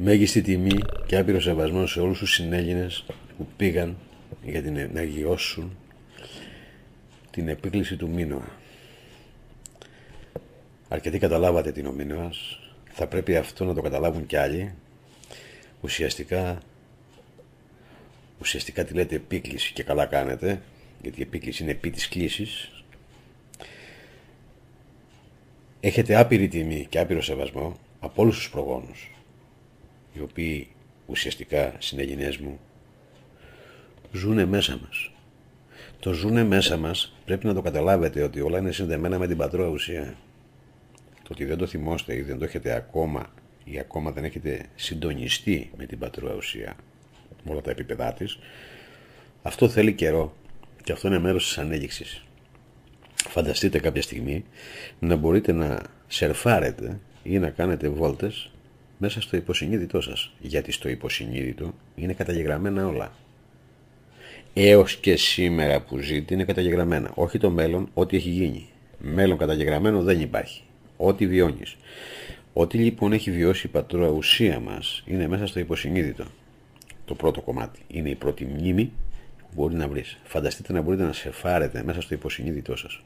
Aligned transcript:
Μέγιστη 0.00 0.42
τιμή 0.42 0.78
και 1.06 1.16
άπειρο 1.16 1.40
σεβασμό 1.40 1.86
σε 1.86 2.00
όλους 2.00 2.18
τους 2.18 2.32
συνέλληνες 2.32 3.04
που 3.36 3.46
πήγαν 3.56 3.96
για 4.44 4.62
την, 4.62 4.90
να 4.92 5.02
γιώσουν 5.02 5.76
την 7.30 7.48
επίκληση 7.48 7.96
του 7.96 8.08
Μίνωα. 8.08 8.48
Αρκετοί 10.88 11.18
καταλάβατε 11.18 11.72
την 11.72 11.86
ο 11.86 11.92
Μίνωας, 11.92 12.58
θα 12.92 13.06
πρέπει 13.06 13.36
αυτό 13.36 13.64
να 13.64 13.74
το 13.74 13.82
καταλάβουν 13.82 14.26
κι 14.26 14.36
άλλοι. 14.36 14.74
Ουσιαστικά, 15.80 16.58
ουσιαστικά 18.40 18.84
τη 18.84 18.94
λέτε 18.94 19.14
επίκληση 19.14 19.72
και 19.72 19.82
καλά 19.82 20.06
κάνετε, 20.06 20.62
γιατί 21.02 21.18
η 21.18 21.22
επίκληση 21.22 21.62
είναι 21.62 21.72
επί 21.72 21.90
της 21.90 22.08
κλήσης. 22.08 22.70
Έχετε 25.80 26.16
άπειρη 26.16 26.48
τιμή 26.48 26.86
και 26.88 26.98
άπειρο 26.98 27.22
σεβασμό 27.22 27.76
από 28.00 28.22
όλους 28.22 28.36
τους 28.36 28.50
προγόνους 28.50 29.17
οι 30.18 30.22
οποίοι 30.22 30.68
ουσιαστικά 31.06 31.74
συνεγενές 31.78 32.36
μου 32.36 32.58
ζούνε 34.12 34.44
μέσα 34.44 34.78
μας. 34.82 35.12
Το 36.00 36.12
ζούνε 36.12 36.44
μέσα 36.44 36.76
μας 36.76 37.16
πρέπει 37.24 37.46
να 37.46 37.54
το 37.54 37.62
καταλάβετε 37.62 38.22
ότι 38.22 38.40
όλα 38.40 38.58
είναι 38.58 38.72
συνδεμένα 38.72 39.18
με 39.18 39.26
την 39.26 39.36
πατρόα 39.36 39.68
ουσία. 39.68 40.16
Το 41.22 41.28
ότι 41.30 41.44
δεν 41.44 41.56
το 41.56 41.66
θυμόστε 41.66 42.16
ή 42.16 42.22
δεν 42.22 42.38
το 42.38 42.44
έχετε 42.44 42.74
ακόμα 42.74 43.32
ή 43.64 43.78
ακόμα 43.78 44.10
δεν 44.10 44.24
έχετε 44.24 44.66
συντονιστεί 44.74 45.70
με 45.76 45.86
την 45.86 45.98
πατρόα 45.98 46.34
ουσία 46.34 46.76
με 47.44 47.50
όλα 47.50 47.60
τα 47.60 47.70
επίπεδά 47.70 48.12
της 48.12 48.38
αυτό 49.42 49.68
θέλει 49.68 49.92
καιρό 49.92 50.34
και 50.84 50.92
αυτό 50.92 51.08
είναι 51.08 51.18
μέρος 51.18 51.44
της 51.46 51.58
ανέγυξης. 51.58 52.22
Φανταστείτε 53.28 53.78
κάποια 53.78 54.02
στιγμή 54.02 54.44
να 54.98 55.16
μπορείτε 55.16 55.52
να 55.52 55.82
σερφάρετε 56.06 57.00
ή 57.22 57.38
να 57.38 57.50
κάνετε 57.50 57.88
βόλτες 57.88 58.50
μέσα 58.98 59.20
στο 59.20 59.36
υποσυνείδητό 59.36 60.00
σας. 60.00 60.32
Γιατί 60.40 60.72
στο 60.72 60.88
υποσυνείδητο 60.88 61.74
είναι 61.94 62.12
καταγεγραμμένα 62.12 62.86
όλα. 62.86 63.12
Έως 64.54 64.96
και 64.96 65.16
σήμερα 65.16 65.80
που 65.80 65.98
ζείτε 65.98 66.34
είναι 66.34 66.44
καταγεγραμμένα. 66.44 67.10
Όχι 67.14 67.38
το 67.38 67.50
μέλλον, 67.50 67.88
ό,τι 67.94 68.16
έχει 68.16 68.28
γίνει. 68.28 68.68
Μέλλον 68.98 69.36
καταγεγραμμένο 69.38 70.02
δεν 70.02 70.20
υπάρχει. 70.20 70.62
Ό,τι 70.96 71.26
βιώνεις. 71.26 71.76
Ό,τι 72.52 72.78
λοιπόν 72.78 73.12
έχει 73.12 73.30
βιώσει 73.30 73.66
η 73.66 73.70
πατρόα 73.70 74.08
ουσία 74.08 74.60
μας 74.60 75.02
είναι 75.06 75.28
μέσα 75.28 75.46
στο 75.46 75.60
υποσυνείδητο. 75.60 76.24
Το 77.04 77.14
πρώτο 77.14 77.40
κομμάτι. 77.40 77.80
Είναι 77.88 78.08
η 78.08 78.14
πρώτη 78.14 78.44
μνήμη 78.44 78.92
που 79.38 79.46
μπορεί 79.54 79.74
να 79.74 79.88
βρεις. 79.88 80.18
Φανταστείτε 80.24 80.72
να 80.72 80.80
μπορείτε 80.80 81.02
να 81.02 81.12
σε 81.12 81.30
φάρετε 81.30 81.82
μέσα 81.82 82.00
στο 82.00 82.14
υποσυνείδητό 82.14 82.76
σας. 82.76 83.02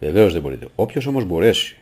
Βεβαίως 0.00 0.32
δεν 0.32 0.42
μπορείτε. 0.42 0.66
Όποιος 0.74 1.06
όμως 1.06 1.24
μπορέσει 1.24 1.76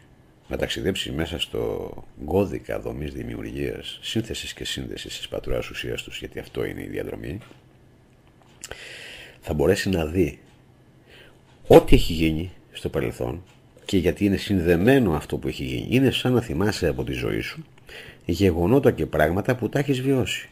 να 0.51 0.57
ταξιδέψει 0.57 1.11
μέσα 1.11 1.39
στο 1.39 1.93
κώδικα 2.25 2.81
δομής 2.81 3.13
δημιουργίας, 3.13 3.99
σύνθεσης 4.03 4.53
και 4.53 4.65
σύνδεσης 4.65 5.17
της 5.17 5.29
πατρόα 5.29 5.63
ουσίας 5.71 6.03
τους, 6.03 6.19
γιατί 6.19 6.39
αυτό 6.39 6.65
είναι 6.65 6.83
η 6.83 6.87
διαδρομή, 6.87 7.39
θα 9.41 9.55
μπορέσει 9.55 9.89
να 9.89 10.07
δει 10.07 10.39
ό,τι 11.67 11.95
έχει 11.95 12.13
γίνει 12.13 12.51
στο 12.73 12.89
παρελθόν 12.89 13.43
και 13.85 13.97
γιατί 13.97 14.25
είναι 14.25 14.37
συνδεμένο 14.37 15.13
αυτό 15.15 15.37
που 15.37 15.49
έχει 15.49 15.65
γίνει. 15.65 15.87
Είναι 15.91 16.11
σαν 16.11 16.33
να 16.33 16.41
θυμάσαι 16.41 16.87
από 16.87 17.05
τη 17.05 17.13
ζωή 17.13 17.41
σου 17.41 17.65
γεγονότα 18.25 18.91
και 18.91 19.07
πράγματα 19.07 19.57
που 19.57 19.69
τα 19.69 19.79
έχεις 19.79 20.01
βιώσει. 20.01 20.49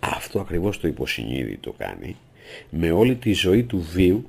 Αυτό 0.00 0.40
ακριβώς 0.40 0.80
το 0.80 0.88
υποσυνείδητο 0.88 1.72
κάνει 1.72 2.16
με 2.70 2.90
όλη 2.90 3.16
τη 3.16 3.32
ζωή 3.32 3.64
του 3.64 3.80
βίου 3.92 4.28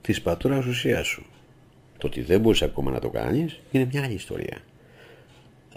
της 0.00 0.22
πατρόας 0.22 0.66
ουσίας 0.66 1.06
σου. 1.06 1.26
Το 2.04 2.10
ότι 2.10 2.20
δεν 2.20 2.40
μπορείς 2.40 2.62
ακόμα 2.62 2.90
να 2.90 2.98
το 2.98 3.08
κάνεις 3.10 3.60
είναι 3.70 3.88
μια 3.92 4.04
άλλη 4.04 4.14
ιστορία. 4.14 4.58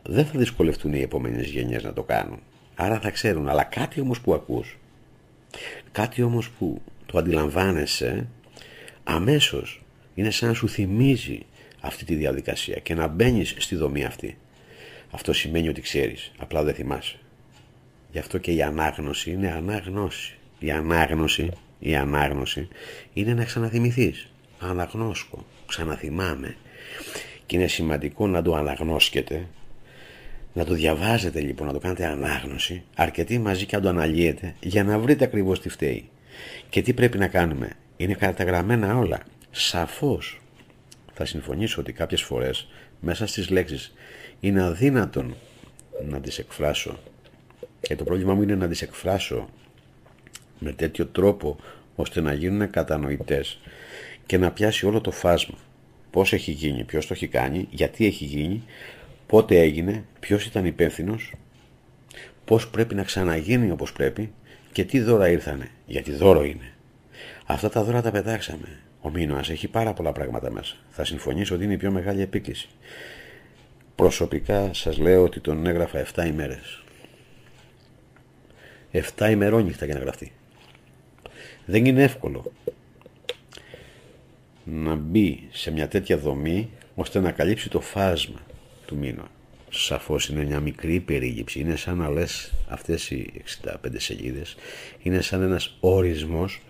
Δεν 0.03 0.25
θα 0.25 0.39
δυσκολευτούν 0.39 0.93
οι 0.93 1.01
επόμενες 1.01 1.49
γενιές 1.49 1.83
να 1.83 1.93
το 1.93 2.03
κάνουν. 2.03 2.39
Άρα 2.75 2.99
θα 2.99 3.09
ξέρουν. 3.09 3.47
Αλλά 3.47 3.63
κάτι 3.63 4.01
όμως 4.01 4.21
που 4.21 4.33
ακούς, 4.33 4.77
κάτι 5.91 6.21
όμως 6.21 6.49
που 6.49 6.81
το 7.05 7.17
αντιλαμβάνεσαι, 7.17 8.27
αμέσως 9.03 9.83
είναι 10.15 10.29
σαν 10.29 10.47
να 10.47 10.53
σου 10.53 10.69
θυμίζει 10.69 11.39
αυτή 11.79 12.05
τη 12.05 12.15
διαδικασία 12.15 12.75
και 12.75 12.93
να 12.93 13.07
μπαίνεις 13.07 13.55
στη 13.57 13.75
δομή 13.75 14.05
αυτή. 14.05 14.37
Αυτό 15.11 15.33
σημαίνει 15.33 15.69
ότι 15.69 15.81
ξέρεις, 15.81 16.31
απλά 16.37 16.63
δεν 16.63 16.73
θυμάσαι. 16.73 17.19
Γι' 18.11 18.19
αυτό 18.19 18.37
και 18.37 18.51
η 18.51 18.61
ανάγνωση 18.61 19.31
είναι 19.31 19.51
ανάγνωση. 19.51 20.35
Η 20.59 20.71
ανάγνωση, 20.71 21.51
η 21.79 21.95
ανάγνωση 21.95 22.67
είναι 23.13 23.33
να 23.33 23.43
ξαναθυμηθείς. 23.43 24.29
Αναγνώσκω 24.59 25.45
ξαναθυμάμαι. 25.67 26.55
Και 27.45 27.55
είναι 27.55 27.67
σημαντικό 27.67 28.27
να 28.27 28.41
το 28.41 28.55
αναγνώσκετε, 28.55 29.47
να 30.53 30.65
το 30.65 30.73
διαβάζετε 30.73 31.39
λοιπόν, 31.39 31.67
να 31.67 31.73
το 31.73 31.79
κάνετε 31.79 32.05
ανάγνωση, 32.05 32.83
αρκετοί 32.95 33.39
μαζί 33.39 33.65
και 33.65 33.75
να 33.75 33.81
το 33.81 33.89
αναλύετε, 33.89 34.55
για 34.59 34.83
να 34.83 34.99
βρείτε 34.99 35.23
ακριβώς 35.23 35.61
τι 35.61 35.69
φταίει. 35.69 36.09
Και 36.69 36.81
τι 36.81 36.93
πρέπει 36.93 37.17
να 37.17 37.27
κάνουμε. 37.27 37.69
Είναι 37.97 38.13
καταγραμμένα 38.13 38.97
όλα. 38.97 39.19
Σαφώς 39.51 40.41
θα 41.13 41.25
συμφωνήσω 41.25 41.81
ότι 41.81 41.91
κάποιες 41.91 42.21
φορές 42.21 42.67
μέσα 42.99 43.27
στις 43.27 43.49
λέξεις 43.49 43.93
είναι 44.39 44.63
αδύνατον 44.63 45.35
να 46.09 46.19
τις 46.19 46.37
εκφράσω. 46.37 46.99
Και 47.81 47.95
το 47.95 48.03
πρόβλημά 48.03 48.33
μου 48.33 48.41
είναι 48.41 48.55
να 48.55 48.67
τις 48.67 48.81
εκφράσω 48.81 49.49
με 50.59 50.71
τέτοιο 50.71 51.05
τρόπο 51.05 51.57
ώστε 51.95 52.21
να 52.21 52.33
γίνουν 52.33 52.69
κατανοητές 52.69 53.59
και 54.27 54.37
να 54.37 54.51
πιάσει 54.51 54.85
όλο 54.85 55.01
το 55.01 55.11
φάσμα. 55.11 55.57
Πώς 56.11 56.33
έχει 56.33 56.51
γίνει, 56.51 56.83
ποιος 56.83 57.07
το 57.07 57.13
έχει 57.13 57.27
κάνει, 57.27 57.67
γιατί 57.69 58.05
έχει 58.05 58.25
γίνει, 58.25 58.63
πότε 59.27 59.59
έγινε, 59.59 60.05
ποιος 60.19 60.45
ήταν 60.45 60.65
υπεύθυνος, 60.65 61.33
πώς 62.45 62.69
πρέπει 62.69 62.95
να 62.95 63.03
ξαναγίνει 63.03 63.71
όπως 63.71 63.93
πρέπει 63.93 64.31
και 64.71 64.83
τι 64.83 64.99
δώρα 64.99 65.29
ήρθανε, 65.29 65.69
γιατί 65.85 66.11
δώρο 66.11 66.43
είναι. 66.43 66.73
Αυτά 67.45 67.69
τα 67.69 67.83
δώρα 67.83 68.01
τα 68.01 68.11
πετάξαμε. 68.11 68.79
Ο 69.01 69.09
Μίνωας 69.09 69.49
έχει 69.49 69.67
πάρα 69.67 69.93
πολλά 69.93 70.11
πράγματα 70.11 70.51
μέσα. 70.51 70.75
Θα 70.89 71.05
συμφωνήσω 71.05 71.55
ότι 71.55 71.63
είναι 71.63 71.73
η 71.73 71.77
πιο 71.77 71.91
μεγάλη 71.91 72.21
επίκληση. 72.21 72.69
Προσωπικά 73.95 74.73
σας 74.73 74.97
λέω 74.97 75.23
ότι 75.23 75.39
τον 75.39 75.65
έγραφα 75.65 75.99
7 75.99 76.25
ημέρες. 76.27 76.83
7 78.91 79.29
ημερόνυχτα 79.29 79.85
για 79.85 79.93
να 79.93 79.99
γραφτεί. 79.99 80.31
Δεν 81.65 81.85
είναι 81.85 82.03
εύκολο 82.03 82.51
να 84.69 84.95
μπει 84.95 85.47
σε 85.51 85.71
μια 85.71 85.87
τέτοια 85.87 86.17
δομή 86.17 86.69
ώστε 86.95 87.19
να 87.19 87.31
καλύψει 87.31 87.69
το 87.69 87.79
φάσμα 87.79 88.39
του 88.85 88.97
μήνα. 88.97 89.27
Σαφώς 89.69 90.29
είναι 90.29 90.43
μια 90.43 90.59
μικρή 90.59 90.99
περίγυψη, 90.99 91.59
είναι 91.59 91.75
σαν 91.75 91.97
να 91.97 92.09
λες 92.09 92.53
αυτές 92.67 93.11
οι 93.11 93.31
65 93.63 93.73
σελίδες, 93.95 94.55
είναι 95.01 95.21
σαν 95.21 95.41
ένας 95.41 95.77
ορισμός 95.79 96.61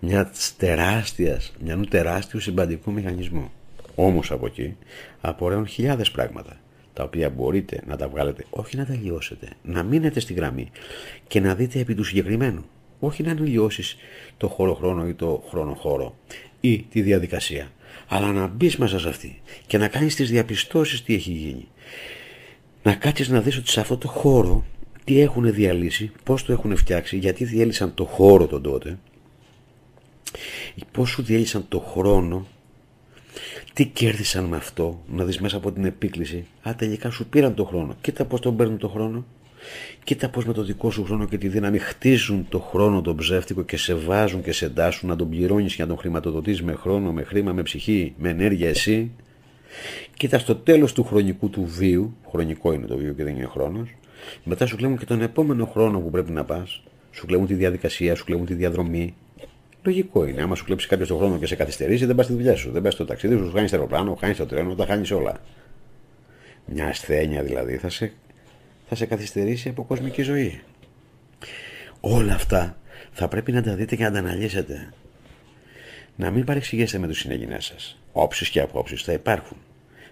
μιας 0.00 0.54
τεράστιας, 0.56 1.52
μια 1.60 1.80
τεράστιου 1.88 2.40
συμπαντικού 2.40 2.92
μηχανισμού. 2.92 3.50
Όμως 3.94 4.30
από 4.30 4.46
εκεί 4.46 4.76
απορρέουν 5.20 5.66
χιλιάδες 5.66 6.10
πράγματα 6.10 6.56
τα 6.92 7.02
οποία 7.02 7.30
μπορείτε 7.30 7.82
να 7.86 7.96
τα 7.96 8.08
βγάλετε, 8.08 8.44
όχι 8.50 8.76
να 8.76 8.86
τα 8.86 8.94
λιώσετε, 9.02 9.48
να 9.62 9.82
μείνετε 9.82 10.20
στη 10.20 10.32
γραμμή 10.32 10.70
και 11.26 11.40
να 11.40 11.54
δείτε 11.54 11.78
επί 11.78 11.94
του 11.94 12.04
συγκεκριμένου. 12.04 12.64
Όχι 13.00 13.22
να 13.22 13.32
λιώσεις 13.32 13.96
το 14.36 14.48
χώρο-χρόνο 14.48 15.08
ή 15.08 15.14
το 15.14 15.44
χρόνο-χώρο 15.48 16.14
ή 16.64 16.78
τη 16.78 17.02
διαδικασία. 17.02 17.72
Αλλά 18.08 18.32
να 18.32 18.46
μπεις 18.46 18.76
μέσα 18.76 18.98
σε 18.98 19.08
αυτή 19.08 19.40
και 19.66 19.78
να 19.78 19.88
κάνεις 19.88 20.14
τις 20.14 20.30
διαπιστώσεις 20.30 21.02
τι 21.02 21.14
έχει 21.14 21.30
γίνει. 21.30 21.68
Να 22.82 22.94
κάτσεις 22.94 23.28
να 23.28 23.40
δεις 23.40 23.56
ότι 23.56 23.70
σε 23.70 23.80
αυτό 23.80 23.96
το 23.96 24.08
χώρο 24.08 24.64
τι 25.04 25.20
έχουν 25.20 25.52
διαλύσει, 25.52 26.12
πώς 26.24 26.44
το 26.44 26.52
έχουν 26.52 26.76
φτιάξει, 26.76 27.16
γιατί 27.16 27.44
διέλυσαν 27.44 27.94
το 27.94 28.04
χώρο 28.04 28.46
τον 28.46 28.62
τότε, 28.62 28.98
πώς 30.92 31.08
σου 31.08 31.22
διέλυσαν 31.22 31.64
το 31.68 31.78
χρόνο, 31.78 32.46
τι 33.72 33.86
κέρδισαν 33.86 34.44
με 34.44 34.56
αυτό, 34.56 35.02
να 35.08 35.24
δεις 35.24 35.40
μέσα 35.40 35.56
από 35.56 35.72
την 35.72 35.84
επίκληση, 35.84 36.46
α 36.62 36.74
τελικά 36.76 37.10
σου 37.10 37.26
πήραν 37.26 37.54
το 37.54 37.64
χρόνο, 37.64 37.96
κοίτα 38.00 38.24
πώς 38.24 38.40
τον 38.40 38.56
παίρνουν 38.56 38.78
το 38.78 38.88
χρόνο, 38.88 39.26
Κοίτα 40.04 40.28
πώς 40.28 40.44
με 40.44 40.52
το 40.52 40.62
δικό 40.62 40.90
σου 40.90 41.04
χρόνο 41.04 41.26
και 41.26 41.38
τη 41.38 41.48
δύναμη 41.48 41.78
χτίζουν 41.78 42.46
το 42.48 42.58
χρόνο 42.58 43.00
τον 43.00 43.16
ψεύτικο 43.16 43.62
και 43.62 43.76
σε 43.76 43.94
βάζουν 43.94 44.42
και 44.42 44.52
σε 44.52 44.64
εντάσσουν 44.64 45.08
να 45.08 45.16
τον 45.16 45.28
πληρώνεις 45.28 45.74
και 45.74 45.82
να 45.82 45.88
τον 45.88 45.98
χρηματοδοτείς 45.98 46.62
με 46.62 46.74
χρόνο, 46.74 47.12
με 47.12 47.22
χρήμα, 47.22 47.52
με 47.52 47.62
ψυχή, 47.62 48.14
με 48.16 48.28
ενέργεια 48.28 48.68
εσύ. 48.68 49.10
Κοίτα 50.16 50.38
στο 50.38 50.56
τέλος 50.56 50.92
του 50.92 51.04
χρονικού 51.04 51.50
του 51.50 51.64
βίου, 51.64 52.16
χρονικό 52.30 52.72
είναι 52.72 52.86
το 52.86 52.96
βίο 52.96 53.12
και 53.12 53.24
δεν 53.24 53.36
είναι 53.36 53.46
χρόνος, 53.46 53.88
μετά 54.44 54.66
σου 54.66 54.76
κλέβουν 54.76 54.98
και 54.98 55.04
τον 55.04 55.22
επόμενο 55.22 55.66
χρόνο 55.66 56.00
που 56.00 56.10
πρέπει 56.10 56.30
να 56.30 56.44
πας, 56.44 56.82
σου 57.10 57.26
κλέβουν 57.26 57.46
τη 57.46 57.54
διαδικασία, 57.54 58.14
σου 58.14 58.24
κλέβουν 58.24 58.46
τη 58.46 58.54
διαδρομή. 58.54 59.14
Λογικό 59.82 60.24
είναι. 60.24 60.42
Άμα 60.42 60.54
σου 60.54 60.64
κλέψει 60.64 60.88
κάποιος 60.88 61.08
τον 61.08 61.18
χρόνο 61.18 61.38
και 61.38 61.46
σε 61.46 61.54
καθυστερήσει, 61.56 62.06
δεν 62.06 62.16
πας 62.16 62.24
στη 62.24 62.34
δουλειά 62.34 62.56
σου. 62.56 62.70
Δεν 62.70 62.82
πας 62.82 62.92
στο 62.92 63.04
ταξίδι 63.04 63.36
σου, 63.36 63.44
σου 63.44 63.52
χάνεις 63.52 63.70
το 63.70 63.76
αεροπλάνο, 63.76 64.14
χάνεις 64.14 64.36
το 64.36 64.46
τρένο, 64.46 64.74
τα 64.74 64.86
χάνεις 64.86 65.10
όλα. 65.10 65.40
Μια 66.66 66.86
ασθένεια 66.86 67.42
δηλαδή 67.42 67.76
θα 67.76 67.88
σε 67.88 68.12
θα 68.92 68.98
σε 68.98 69.06
καθυστερήσει 69.06 69.68
από 69.68 69.84
κοσμική 69.84 70.22
ζωή. 70.22 70.60
Όλα 72.00 72.34
αυτά 72.34 72.76
θα 73.12 73.28
πρέπει 73.28 73.52
να 73.52 73.62
τα 73.62 73.74
δείτε 73.74 73.96
και 73.96 74.02
να 74.02 74.10
τα 74.10 74.18
αναλύσετε. 74.18 74.92
Να 76.16 76.30
μην 76.30 76.44
παρεξηγήσετε 76.44 76.98
με 76.98 77.06
τους 77.06 77.18
συνεγγινές 77.18 77.64
σας. 77.64 77.98
Όψεις 78.12 78.48
και 78.48 78.60
απόψεις 78.60 79.02
θα 79.02 79.12
υπάρχουν. 79.12 79.56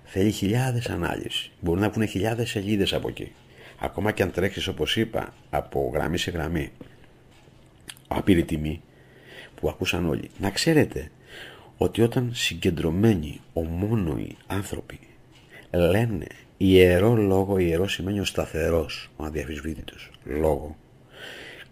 Θέλει 0.04 0.30
χιλιάδες 0.30 0.88
ανάλυση. 0.88 1.50
Μπορεί 1.60 1.80
να 1.80 1.90
βγουν 1.90 2.06
χιλιάδες 2.06 2.50
σελίδες 2.50 2.92
από 2.92 3.08
εκεί. 3.08 3.32
ακόμα 3.80 4.12
και 4.12 4.22
αν 4.22 4.30
τρέξεις 4.30 4.66
όπως 4.66 4.96
είπα 4.96 5.34
από 5.50 5.90
γραμμή 5.94 6.18
σε 6.18 6.30
γραμμή 6.30 6.72
άπειρη 8.08 8.44
τιμή 8.44 8.80
που 9.54 9.68
ακούσαν 9.68 10.08
όλοι 10.08 10.30
να 10.38 10.50
ξέρετε 10.50 11.10
ότι 11.76 12.02
όταν 12.02 12.30
συγκεντρωμένοι 12.34 13.40
ομόνοι 13.52 14.36
άνθρωποι 14.46 14.98
λένε 15.70 16.26
ιερό 16.62 17.14
λόγο, 17.14 17.58
ιερό 17.58 17.88
σημαίνει 17.88 18.20
ο 18.20 18.24
σταθερός, 18.24 19.10
ο 19.16 19.24
αδιαφυσβήτητος. 19.24 20.10
Λόγο. 20.24 20.76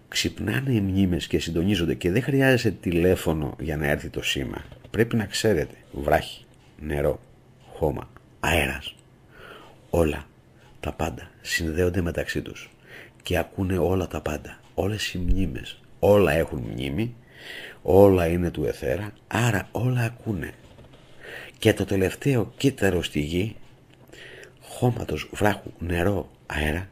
Ξυπνάνε 0.08 0.72
οι 0.72 0.80
μνήμες 0.80 1.26
και 1.26 1.38
συντονίζονται 1.38 1.94
και 1.94 2.10
δεν 2.10 2.22
χρειάζεται 2.22 2.76
τηλέφωνο 2.80 3.56
για 3.60 3.76
να 3.76 3.86
έρθει 3.86 4.08
το 4.08 4.22
σήμα. 4.22 4.64
Πρέπει 4.90 5.16
να 5.16 5.24
ξέρετε 5.24 5.74
βράχη, 5.92 6.44
νερό, 6.80 7.20
χώμα, 7.72 8.10
αέρας. 8.40 8.94
Όλα 9.90 10.26
τα 10.80 10.92
πάντα 10.92 11.30
συνδέονται 11.40 12.00
μεταξύ 12.00 12.42
τους 12.42 12.70
και 13.22 13.38
ακούνε 13.38 13.78
όλα 13.78 14.06
τα 14.06 14.20
πάντα. 14.20 14.60
Όλες 14.74 15.14
οι 15.14 15.18
μνήμες 15.18 15.80
όλα 15.98 16.32
έχουν 16.32 16.58
μνήμη 16.58 17.14
όλα 17.82 18.26
είναι 18.26 18.50
του 18.50 18.64
εθέρα 18.64 19.12
άρα 19.26 19.68
όλα 19.72 20.00
ακούνε. 20.00 20.52
Και 21.58 21.72
το 21.72 21.84
τελευταίο 21.84 22.52
κύτταρο 22.56 23.02
στη 23.02 23.20
γη 23.20 23.56
χώματος, 24.78 25.28
βράχου, 25.32 25.70
νερό, 25.78 26.30
αέρα. 26.46 26.88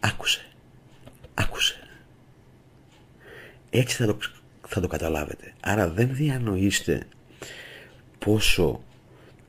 Άκουσε, 0.00 0.44
άκουσε. 1.34 1.78
Έτσι 3.70 3.96
θα 3.96 4.06
το, 4.06 4.18
θα 4.68 4.80
το 4.80 4.86
καταλάβετε. 4.86 5.52
Άρα 5.60 5.88
δεν 5.88 6.14
διανοείστε 6.14 7.06
πόσο 8.18 8.82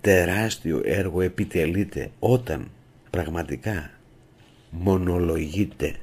τεράστιο 0.01 0.81
έργο 0.85 1.21
επιτελείται 1.21 2.11
όταν 2.19 2.71
πραγματικά 3.09 3.91
μονολογείτε 4.69 5.95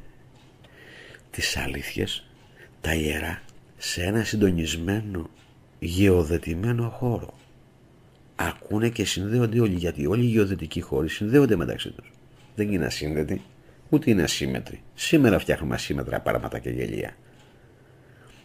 τις 1.31 1.57
αλήθειες, 1.57 2.29
τα 2.81 2.95
ιερά, 2.95 3.43
σε 3.77 4.03
ένα 4.03 4.25
συντονισμένο, 4.25 5.31
γεωδετημένο 5.79 6.89
χώρο. 6.89 7.35
Ακούνε 8.37 8.89
και 8.89 9.05
συνδέονται 9.05 9.61
όλοι, 9.61 9.75
γιατί 9.75 10.07
όλοι 10.07 10.23
οι 10.23 10.29
γεωδετικοί 10.29 10.81
χώροι 10.81 11.09
συνδέονται 11.09 11.57
μεταξύ 11.57 11.91
τους. 11.91 12.13
Δεν 12.55 12.73
είναι 12.73 12.87
ασύνδετοι, 12.87 13.43
ούτε 13.89 14.11
είναι 14.11 14.23
ασύμμετροι. 14.23 14.83
Σήμερα 14.95 15.39
φτιάχνουμε 15.39 15.75
ασύμμετρα 15.75 16.21
πράγματα 16.21 16.59
και 16.59 16.71
γελία, 16.71 17.17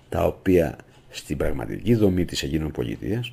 τα 0.10 0.26
οποία 0.26 0.76
στην 1.10 1.38
πραγματική 1.38 1.96
δομή 1.96 2.26
της 2.26 2.44
Αγίνων 2.44 2.72
Πολιτείας 2.72 3.32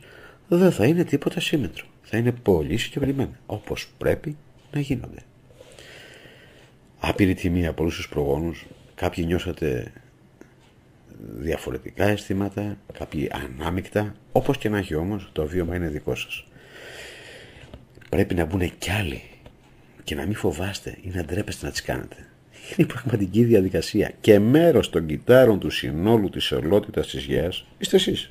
δεν 0.48 0.72
θα 0.72 0.86
είναι 0.86 1.04
τίποτα 1.04 1.40
σύμμετρο. 1.40 1.84
Θα 2.02 2.16
είναι 2.16 2.32
πολύ 2.32 2.76
συγκεκριμένα, 2.76 3.38
όπως 3.46 3.88
πρέπει 3.98 4.36
να 4.72 4.80
γίνονται. 4.80 5.22
Άπειρη 6.98 7.34
τιμή 7.34 7.66
από 7.66 7.82
όλους 7.82 7.96
τους 7.96 8.08
προγόνους, 8.08 8.66
κάποιοι 8.94 9.24
νιώσατε 9.26 9.92
διαφορετικά 11.18 12.04
αισθήματα, 12.04 12.78
κάποιοι 12.98 13.30
ανάμεικτα, 13.32 14.14
όπως 14.32 14.58
και 14.58 14.68
να 14.68 14.78
έχει 14.78 14.94
όμως, 14.94 15.30
το 15.32 15.46
βίωμα 15.46 15.76
είναι 15.76 15.88
δικό 15.88 16.14
σας. 16.14 16.44
Πρέπει 18.08 18.34
να 18.34 18.44
μπουν 18.44 18.78
κι 18.78 18.90
άλλοι 18.90 19.22
και 20.04 20.14
να 20.14 20.26
μην 20.26 20.34
φοβάστε 20.34 20.98
ή 21.02 21.10
να 21.14 21.24
ντρέπεστε 21.24 21.66
να 21.66 21.72
τις 21.72 21.82
κάνετε. 21.82 22.16
Είναι 22.68 22.88
η 22.88 22.92
πραγματική 22.92 23.44
διαδικασία 23.44 24.12
και 24.20 24.38
μέρος 24.38 24.90
των 24.90 25.06
κυτάρων 25.06 25.58
του 25.58 25.70
συνόλου 25.70 26.30
της 26.30 26.52
ολότητας 26.52 27.08
της 27.08 27.24
γέας 27.24 27.66
είστε 27.78 27.96
εσείς 27.96 28.30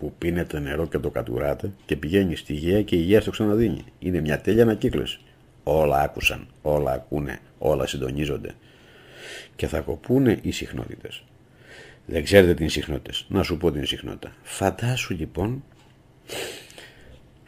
που 0.00 0.12
πίνετε 0.18 0.60
νερό 0.60 0.86
και 0.86 0.98
το 0.98 1.10
κατουράτε 1.10 1.72
και 1.86 1.96
πηγαίνει 1.96 2.36
στη 2.36 2.54
γέα 2.54 2.82
και 2.82 2.96
η 2.96 3.00
γέα 3.00 3.20
στο 3.20 3.30
ξαναδίνει. 3.30 3.84
Είναι 3.98 4.20
μια 4.20 4.40
τέλεια 4.40 4.62
ανακύκλωση. 4.62 5.20
Όλα 5.62 6.00
άκουσαν, 6.00 6.46
όλα 6.62 6.92
ακούνε, 6.92 7.38
όλα 7.58 7.86
συντονίζονται. 7.86 8.54
Και 9.56 9.66
θα 9.66 9.80
κοπούνε 9.80 10.38
οι 10.42 10.50
συχνότητες. 10.50 11.24
Δεν 12.06 12.24
ξέρετε 12.24 12.54
τι 12.54 12.62
είναι 12.62 12.70
συχνότητες. 12.70 13.26
Να 13.28 13.42
σου 13.42 13.56
πω 13.56 13.72
την 13.72 13.86
συχνότητα. 13.86 14.32
Φαντάσου 14.42 15.14
λοιπόν 15.14 15.64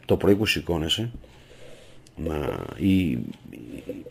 το 0.05 0.17
πρωί 0.17 0.35
που 0.35 0.45
σηκώνεσαι 0.45 1.11
να, 2.15 2.65
ή, 2.77 3.17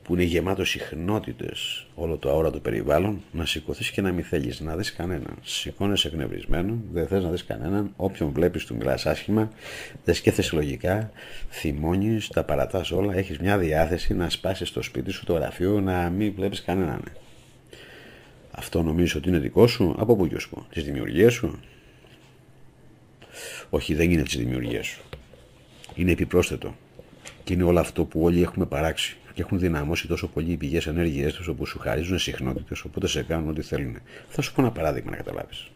που 0.03 0.15
είναι 0.15 0.23
γεμάτο 0.23 0.65
συχνότητες 0.65 1.87
όλο 1.95 2.17
το 2.17 2.31
αόρατο 2.31 2.61
περιβάλλον 2.61 3.23
να 3.33 3.47
σηκωθείς 3.47 3.91
και 3.91 4.01
να 4.01 4.13
μην 4.13 4.25
θέλεις 4.25 4.61
να 4.61 4.77
δεις 4.77 4.93
κανέναν 4.93 5.37
σηκώνεσαι 5.43 6.09
εκνευρισμένο 6.09 6.83
δεν 6.93 7.07
θες 7.07 7.23
να 7.23 7.31
δεις 7.31 7.45
κανέναν 7.45 7.93
όποιον 7.97 8.33
βλέπεις 8.33 8.65
του 8.65 8.77
μιλάς 8.77 9.07
άσχημα 9.07 9.51
δεν 10.05 10.15
σκέφτεσαι 10.15 10.55
λογικά 10.55 11.11
θυμώνεις, 11.51 12.29
τα 12.29 12.45
παρατάς 12.45 12.91
όλα 12.91 13.15
έχεις 13.15 13.39
μια 13.39 13.59
διάθεση 13.59 14.15
να 14.15 14.31
σπάσεις 14.31 14.73
το 14.73 14.83
σπίτι 14.83 15.11
σου 15.11 15.25
το 15.25 15.33
γραφείο 15.33 15.81
να 15.81 16.11
μην 16.11 16.35
βλέπεις 16.35 16.63
κανέναν 16.63 17.03
αυτό 18.53 18.83
νομίζω 18.83 19.19
ότι 19.19 19.29
είναι 19.29 19.39
δικό 19.39 19.67
σου 19.67 19.95
από 19.99 20.17
πού 20.17 20.41
σου 20.41 20.67
της 20.73 20.85
δημιουργίας 20.85 21.33
σου 21.33 21.59
όχι 23.71 23.95
δεν 23.95 24.11
είναι 24.11 24.23
της 24.23 24.37
δημιουργίας 24.37 24.87
σου 24.87 25.01
είναι 25.95 26.11
επιπρόσθετο 26.11 26.75
και 27.45 27.53
είναι 27.53 27.63
όλο 27.63 27.81
αυτό 27.81 28.05
που 28.05 28.23
όλοι 28.23 28.43
έχουμε 28.43 28.67
παράξει 28.67 29.17
και 29.35 29.43
έχουν 29.43 29.59
δυναμώσει 29.59 30.09
τόσο 30.09 30.29
πολύ 30.29 30.53
οι 30.53 30.57
πηγές 30.57 30.87
ενέργειές 30.87 31.35
τους 31.35 31.47
όπου 31.47 31.67
σου 31.67 31.79
χαρίζουν 31.79 32.19
συχνότητες, 32.19 32.83
οπότε 32.83 33.07
σε 33.07 33.23
κάνουν 33.23 33.49
ό,τι 33.49 33.63
θέλουν. 33.63 33.99
Θα 34.29 34.43
σου 34.43 34.53
πω 34.53 34.61
ένα 34.61 34.71
παράδειγμα 34.71 35.11
να 35.11 35.17
καταλάβεις. 35.17 35.71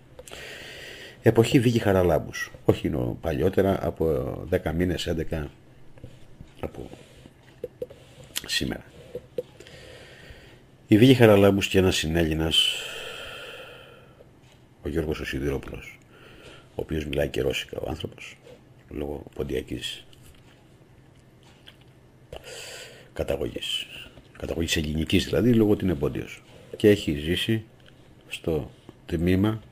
Εποχή 1.22 1.60
Βίκη 1.60 1.78
Χαραλάμπους. 1.78 2.50
Όχι 2.64 2.86
είναι 2.86 3.16
παλιότερα, 3.20 3.86
από 3.86 4.06
10 4.50 4.72
μήνες, 4.72 5.06
11 5.06 5.50
από 6.60 6.90
σήμερα. 8.46 8.84
Η 10.88 10.98
Βίκη 10.98 11.14
Χαραλάμπου 11.14 11.60
και 11.60 11.78
ένας 11.78 11.96
συνέλληνας, 11.96 12.72
ο 14.82 14.88
Γιώργος 14.88 15.20
ο 15.20 15.24
Σιδηρόπουλος, 15.24 15.98
ο 16.50 16.74
οποίος 16.74 17.04
μιλάει 17.04 17.28
και 17.28 17.40
ρώσικα 17.40 17.78
ο 17.78 17.84
άνθρωπος, 17.88 18.36
λόγω 18.90 19.22
ποντιακής 19.34 20.04
καταγωγής. 23.12 23.86
Καταγωγής 24.38 24.76
ελληνικής 24.76 25.24
δηλαδή, 25.24 25.52
λόγω 25.54 25.70
ότι 25.70 25.84
είναι 25.84 25.94
πόντιος. 25.94 26.42
Και 26.76 26.88
έχει 26.88 27.12
ζήσει 27.18 27.64
στο 28.28 28.70
τμήμα 29.06 29.62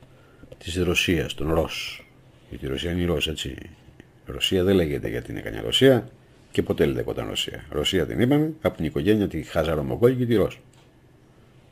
της 0.57 0.75
Ρωσίας, 0.75 1.33
τον 1.33 1.53
Ρος. 1.53 2.05
Γιατί 2.49 2.65
η 2.65 2.67
Ρωσία 2.67 2.91
είναι 2.91 3.01
η 3.01 3.05
Ρος, 3.05 3.27
έτσι. 3.27 3.49
Η 3.49 4.31
Ρωσία 4.31 4.63
δεν 4.63 4.75
λέγεται 4.75 5.09
γιατί 5.09 5.31
είναι 5.31 5.41
κανένα 5.41 5.63
Ρωσία 5.63 6.09
και 6.51 6.63
ποτέ 6.63 6.85
δεν 6.85 6.93
λέγονταν 6.93 7.27
Ρωσία. 7.27 7.65
Ρωσία 7.69 8.05
την 8.05 8.19
είπαμε 8.19 8.53
από 8.61 8.75
την 8.75 8.85
οικογένεια 8.85 9.27
τη 9.27 9.43
Χαζαρομοκόλ 9.43 10.17
και 10.17 10.25
τη 10.25 10.35
Ρος. 10.35 10.59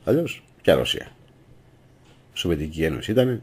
Αλλιώς, 0.04 0.42
ποια 0.62 0.74
Ρωσία. 0.74 1.10
Σοβιετική 2.34 2.84
Ένωση 2.84 3.10
ήταν, 3.10 3.42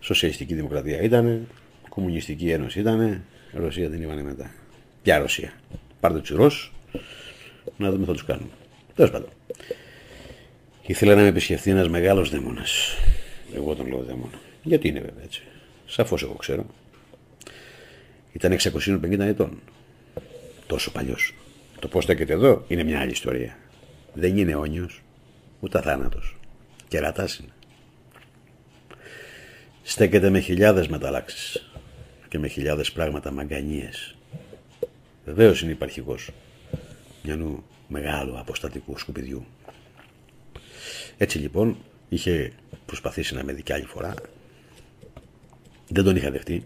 Σοσιαλιστική 0.00 0.54
Δημοκρατία 0.54 1.00
ήταν, 1.00 1.46
Κομμουνιστική 1.88 2.50
Ένωση 2.50 2.80
ήταν, 2.80 3.22
Ρωσία 3.52 3.90
την 3.90 4.02
είπανε 4.02 4.22
μετά. 4.22 4.50
Ποια 5.02 5.18
Ρωσία. 5.18 5.52
Πάρτε 6.00 6.18
τους 6.18 6.30
Ρώσους, 6.30 6.72
να 7.76 7.90
δούμε 7.90 8.04
θα 8.04 8.12
τους 8.12 8.24
κάνουμε. 8.24 8.50
Τέλος 8.94 9.10
πάντων. 9.10 9.28
Ήθελα 10.86 11.14
να 11.14 11.22
με 11.22 11.28
επισκεφθεί 11.28 11.70
ένας 11.70 11.88
μεγάλος 11.88 12.30
δαίμονας. 12.30 12.96
Εγώ 13.54 13.74
τον 13.74 13.88
λέω 13.88 14.02
δαίμονα. 14.02 14.38
Γιατί 14.62 14.88
είναι 14.88 15.00
βέβαια 15.00 15.24
έτσι. 15.24 15.42
Σαφώς 15.86 16.22
εγώ 16.22 16.34
ξέρω. 16.34 16.66
Ήταν 18.32 18.52
650 18.52 19.24
ετών. 19.24 19.60
Τόσο 20.66 20.92
παλιός. 20.92 21.34
Το 21.78 21.88
πώς 21.88 22.04
στέκεται 22.04 22.32
εδώ 22.32 22.64
είναι 22.68 22.82
μια 22.82 23.00
άλλη 23.00 23.10
ιστορία. 23.10 23.56
Δεν 24.14 24.36
είναι 24.36 24.54
όνιος, 24.54 25.02
ούτε 25.60 25.78
αθάνατο. 25.78 26.20
Κερατάς 26.88 27.36
είναι. 27.36 27.52
Στέκεται 29.82 30.30
με 30.30 30.40
χιλιάδες 30.40 30.88
μεταλλάξεις 30.88 31.70
και 32.28 32.38
με 32.38 32.48
χιλιάδες 32.48 32.92
πράγματα 32.92 33.30
μαγκανίες. 33.30 34.16
Βεβαίως 35.24 35.62
είναι 35.62 35.72
υπαρχικός 35.72 36.30
μιανού 37.22 37.64
μεγάλου 37.88 38.38
αποστατικού 38.38 38.98
σκουπιδιού. 38.98 39.46
Έτσι 41.16 41.38
λοιπόν 41.38 41.76
είχε 42.08 42.52
προσπαθήσει 42.86 43.34
να 43.34 43.44
με 43.44 43.52
δει 43.52 43.62
κι 43.62 43.72
άλλη 43.72 43.84
φορά. 43.84 44.14
Δεν 45.88 46.04
τον 46.04 46.16
είχα 46.16 46.30
δεχτεί. 46.30 46.64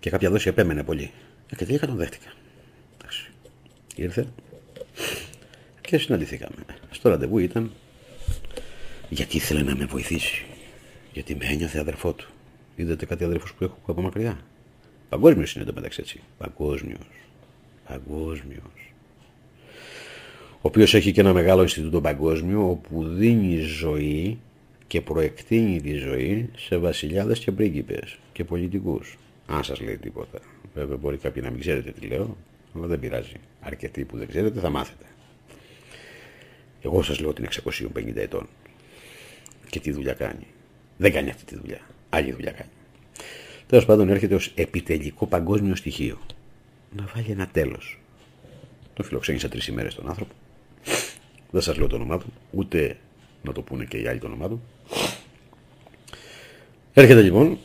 Και 0.00 0.10
κάποια 0.10 0.30
δόση 0.30 0.48
επέμενε 0.48 0.82
πολύ. 0.82 1.10
Και 1.46 1.64
τελικά 1.64 1.86
τον 1.86 1.96
δέχτηκα. 1.96 2.32
Εντάξει. 2.98 3.30
Ήρθε 3.96 4.26
και 5.86 5.98
συναντηθήκαμε. 5.98 6.56
Στο 6.90 7.08
ραντεβού 7.08 7.38
ήταν 7.38 7.72
γιατί 9.08 9.36
ήθελε 9.36 9.62
να 9.62 9.76
με 9.76 9.84
βοηθήσει; 9.84 10.44
Γιατί 11.12 11.34
με 11.34 11.44
ένιωθε 11.46 11.78
αδερφό 11.78 12.12
του. 12.12 12.28
Είδατε 12.76 13.06
κάτι 13.06 13.24
αδερφούς 13.24 13.52
που 13.54 13.64
έχω 13.64 13.76
από 13.86 14.02
μακριά; 14.02 14.38
Παγκόσμιος 15.08 15.54
είναι 15.54 15.64
το 15.64 15.72
μεταξύ 15.74 16.00
έτσι. 16.00 16.20
Παγκόσμιος. 16.38 17.06
Παγκόσμιος. 17.88 18.92
Ο 20.52 20.68
οποίος 20.68 20.94
έχει 20.94 21.12
και 21.12 21.20
ένα 21.20 21.32
μεγάλο 21.32 21.62
Ινστιτούτο 21.62 22.00
παγκόσμιο 22.00 22.70
όπου 22.70 23.04
δίνει 23.04 23.56
ζωή 23.58 24.38
και 24.86 25.00
προεκτείνει 25.00 25.80
τη 25.80 25.92
ζωή 25.92 26.50
σε 26.56 26.76
βασιλιάδες 26.76 27.38
και 27.38 27.52
πρίγκιπες 27.52 28.18
και 28.32 28.44
πολιτικούς. 28.44 29.18
Αν 29.46 29.64
σας 29.64 29.80
λέει 29.80 29.96
τίποτα. 29.96 30.38
Βέβαια 30.74 30.96
μπορεί 30.96 31.16
κάποιοι 31.16 31.42
να 31.44 31.50
μην 31.50 31.60
ξέρετε 31.60 31.90
τι 31.90 32.06
λέω, 32.06 32.36
αλλά 32.76 32.86
δεν 32.86 33.00
πειράζει. 33.00 33.34
Αρκετοί 33.60 34.04
που 34.04 34.16
δεν 34.16 34.28
ξέρετε 34.28 34.60
θα 34.60 34.70
μάθετε. 34.70 35.04
Εγώ 36.86 37.02
σας 37.02 37.20
λέω 37.20 37.28
ότι 37.28 37.40
είναι 37.40 37.50
650 37.96 38.16
ετών. 38.16 38.48
Και 39.70 39.80
τι 39.80 39.92
δουλειά 39.92 40.12
κάνει. 40.12 40.46
Δεν 40.96 41.12
κάνει 41.12 41.30
αυτή 41.30 41.44
τη 41.44 41.56
δουλειά. 41.56 41.80
Άλλη 42.08 42.32
δουλειά 42.32 42.50
κάνει. 42.50 42.70
Τέλος 43.66 43.84
πάντων 43.84 44.08
έρχεται 44.08 44.34
ως 44.34 44.52
επιτελικό 44.54 45.26
παγκόσμιο 45.26 45.74
στοιχείο. 45.74 46.18
Να 46.96 47.08
βάλει 47.14 47.30
ένα 47.30 47.46
τέλος. 47.46 48.00
Το 48.94 49.02
φιλοξένησα 49.02 49.48
τρεις 49.48 49.66
ημέρες 49.66 49.94
τον 49.94 50.08
άνθρωπο. 50.08 50.32
Δεν 51.50 51.60
σας 51.60 51.76
λέω 51.76 51.86
το 51.86 51.94
όνομά 51.94 52.18
του, 52.18 52.32
ούτε 52.50 52.96
να 53.42 53.52
το 53.52 53.62
πούνε 53.62 53.84
και 53.84 53.96
οι 53.96 54.06
άλλοι 54.06 54.18
το 54.18 54.26
όνομά 54.26 54.48
του. 54.48 54.62
Έρχεται 56.92 57.22
λοιπόν, 57.22 57.58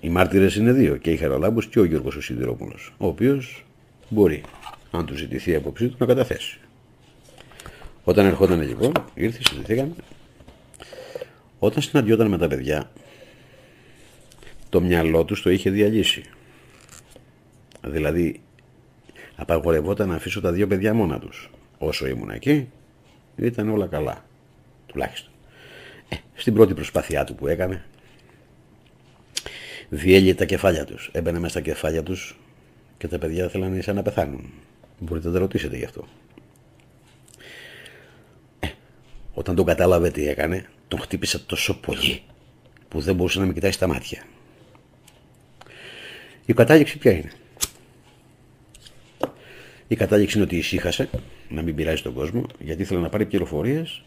οι 0.00 0.08
μάρτυρες 0.08 0.56
είναι 0.56 0.72
δύο, 0.72 0.96
και 0.96 1.10
η 1.10 1.16
Χαραλάμπου 1.16 1.60
και 1.60 1.80
ο 1.80 1.84
Γιώργος 1.84 2.16
ο 2.16 2.20
Σιδηρόπουλος, 2.20 2.94
ο 2.98 3.06
οποίος 3.06 3.64
μπορεί, 4.08 4.42
αν 4.90 5.06
του 5.06 5.16
ζητηθεί 5.16 5.50
η 5.50 5.54
απόψη 5.54 5.88
του, 5.88 5.96
να 5.98 6.06
καταθέσει. 6.06 6.58
Όταν 8.10 8.26
ερχόταν 8.26 8.62
λοιπόν, 8.62 8.92
ήρθε, 9.14 9.40
συζητήκαμε. 9.48 9.94
Όταν 11.58 11.82
συναντιόταν 11.82 12.28
με 12.28 12.38
τα 12.38 12.48
παιδιά, 12.48 12.90
το 14.68 14.80
μυαλό 14.80 15.24
τους 15.24 15.42
το 15.42 15.50
είχε 15.50 15.70
διαλύσει. 15.70 16.22
Δηλαδή, 17.86 18.40
απαγορευόταν 19.36 20.08
να 20.08 20.14
αφήσω 20.14 20.40
τα 20.40 20.52
δύο 20.52 20.66
παιδιά 20.66 20.94
μόνα 20.94 21.18
τους. 21.18 21.50
Όσο 21.78 22.06
ήμουν 22.06 22.30
εκεί, 22.30 22.68
ήταν 23.36 23.68
όλα 23.68 23.86
καλά. 23.86 24.24
Τουλάχιστον. 24.86 25.32
Ε, 26.08 26.16
στην 26.34 26.54
πρώτη 26.54 26.74
προσπάθειά 26.74 27.24
του 27.24 27.34
που 27.34 27.46
έκανε, 27.46 27.84
διέλυε 29.88 30.34
τα 30.34 30.44
κεφάλια 30.44 30.84
τους. 30.84 31.10
Έμπαινε 31.12 31.38
μέσα 31.38 31.50
στα 31.50 31.60
κεφάλια 31.60 32.02
τους 32.02 32.38
και 32.98 33.08
τα 33.08 33.18
παιδιά 33.18 33.48
θέλανε 33.48 33.76
ίσα 33.76 33.92
να 33.92 34.02
πεθάνουν. 34.02 34.50
Μπορείτε 34.98 35.26
να 35.26 35.32
τα 35.32 35.38
ρωτήσετε 35.38 35.76
γι' 35.76 35.84
αυτό. 35.84 36.04
Ε, 38.60 38.68
όταν 39.40 39.54
τον 39.54 39.64
κατάλαβε 39.64 40.10
τι 40.10 40.28
έκανε, 40.28 40.68
τον 40.88 41.00
χτύπησε 41.00 41.38
τόσο 41.38 41.80
πολύ 41.80 42.22
που 42.88 43.00
δεν 43.00 43.14
μπορούσε 43.14 43.38
να 43.38 43.46
με 43.46 43.52
κοιτάει 43.52 43.72
στα 43.72 43.86
μάτια. 43.86 44.22
Η 46.46 46.52
κατάληξη 46.52 46.98
ποια 46.98 47.12
είναι; 47.12 47.32
Η 49.88 49.96
κατάληξη 49.96 50.36
είναι 50.36 50.46
ότι 50.46 50.56
ησύχασε 50.56 51.08
να 51.48 51.62
μην 51.62 51.74
πειράζει 51.74 52.02
τον 52.02 52.14
κόσμο 52.14 52.46
γιατί 52.58 52.82
ήθελε 52.82 53.00
να 53.00 53.08
πάρει 53.08 53.26
πληροφορίες. 53.26 54.02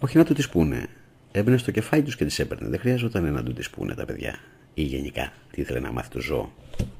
Όχι 0.00 0.16
να 0.16 0.24
του 0.24 0.34
τις 0.34 0.48
πούνε. 0.48 0.88
Έμπαινε 1.32 1.56
στο 1.56 1.70
κεφάλι 1.70 2.02
τους 2.02 2.16
και 2.16 2.24
τις 2.24 2.38
έπαιρνε. 2.38 2.68
Δεν 2.68 2.78
χρειαζόταν 2.78 3.32
να 3.32 3.42
του 3.42 3.52
τις 3.52 3.70
πούνε 3.70 3.94
τα 3.94 4.04
παιδιά. 4.04 4.38
Ή 4.74 4.82
γενικά 4.82 5.32
τι 5.50 5.60
ήθελε 5.60 5.80
να 5.80 5.92
μάθει 5.92 6.08
το 6.08 6.20
ζώο 6.20 6.52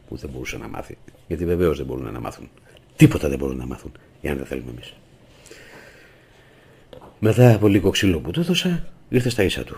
που 0.09 0.17
δεν 0.17 0.31
μπορούσε 0.31 0.57
να 0.57 0.69
μάθει. 0.69 0.99
Γιατί 1.27 1.45
βεβαίως 1.45 1.77
δεν 1.77 1.87
μπορούν 1.87 2.13
να 2.13 2.21
μάθουν. 2.21 2.51
Τίποτα 2.97 3.29
δεν 3.29 3.39
μπορούν 3.39 3.57
να 3.57 3.67
μάθουν, 3.67 3.93
εάν 4.21 4.37
δεν 4.37 4.47
θέλουμε 4.47 4.71
εμείς. 4.71 4.95
Μετά 7.19 7.55
από 7.55 7.69
λίγο 7.69 7.91
ξύλο 7.91 8.21
που 8.21 8.31
του 8.31 8.41
έδωσα, 8.41 8.89
ήρθε 9.09 9.29
στα 9.29 9.43
ίσα 9.43 9.65
του. 9.65 9.77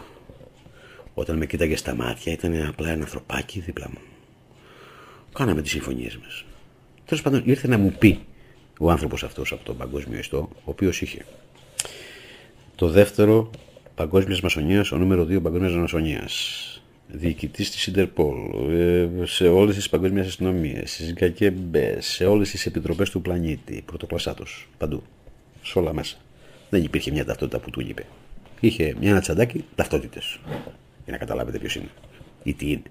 Όταν 1.15 1.37
με 1.37 1.47
κοίταγε 1.47 1.77
στα 1.77 1.95
μάτια 1.95 2.33
ήταν 2.33 2.67
απλά 2.67 2.91
ένα 2.91 3.03
ανθρωπάκι 3.03 3.61
δίπλα 3.61 3.89
μου. 3.91 3.99
Κάναμε 5.33 5.63
τις 5.63 5.71
συμφωνίες 5.71 6.17
μας. 6.17 6.45
Τέλος 7.05 7.23
πάντων 7.23 7.43
ήρθε 7.45 7.69
να 7.69 7.79
μου 7.79 7.93
πει 7.99 8.21
ο 8.79 8.91
άνθρωπος 8.91 9.23
αυτός 9.23 9.53
από 9.53 9.65
τον 9.65 9.77
παγκόσμιο 9.77 10.19
ιστό, 10.19 10.49
ο 10.55 10.63
οποίος 10.65 11.01
είχε 11.01 11.25
το 12.75 12.89
δεύτερο 12.89 13.51
παγκόσμιας 13.95 14.41
μασονίας, 14.41 14.93
ο 14.93 14.97
νούμερο 14.97 15.25
2 15.25 15.41
παγκόσμιας 15.41 15.75
μασονίας. 15.75 16.73
Διοικητής 17.09 17.71
της 17.71 17.87
Ιντερπολ, 17.87 18.37
ε, 18.71 19.09
σε 19.25 19.49
όλες 19.49 19.75
τις 19.75 19.89
παγκόσμιες 19.89 20.27
αστυνομίες, 20.27 20.93
στις 20.93 21.13
ΓΚΚΜΠ, 21.13 21.75
σε 21.99 22.27
όλες 22.27 22.51
τις 22.51 22.67
επιτροπές 22.67 23.11
του 23.11 23.23
πλανήτη, 23.23 23.83
πρωτοκλασσάτο, 23.87 24.45
παντού. 24.79 25.03
Σε 25.63 25.79
όλα 25.79 25.93
μέσα. 25.93 26.17
Δεν 26.71 26.83
υπήρχε 26.83 27.11
μια 27.11 27.25
ταυτότητα 27.25 27.59
που 27.59 27.71
του 27.71 27.81
είπε. 27.81 28.07
Είχε 28.61 28.95
μια 29.01 29.11
ένα 29.11 29.21
τσαντάκι 29.21 29.65
ταυτότητες 29.75 30.39
για 31.05 31.13
να 31.13 31.19
καταλάβετε 31.19 31.59
ποιος 31.59 31.75
είναι 31.75 31.89
ή 32.43 32.55
τι 32.55 32.71
είναι. 32.71 32.83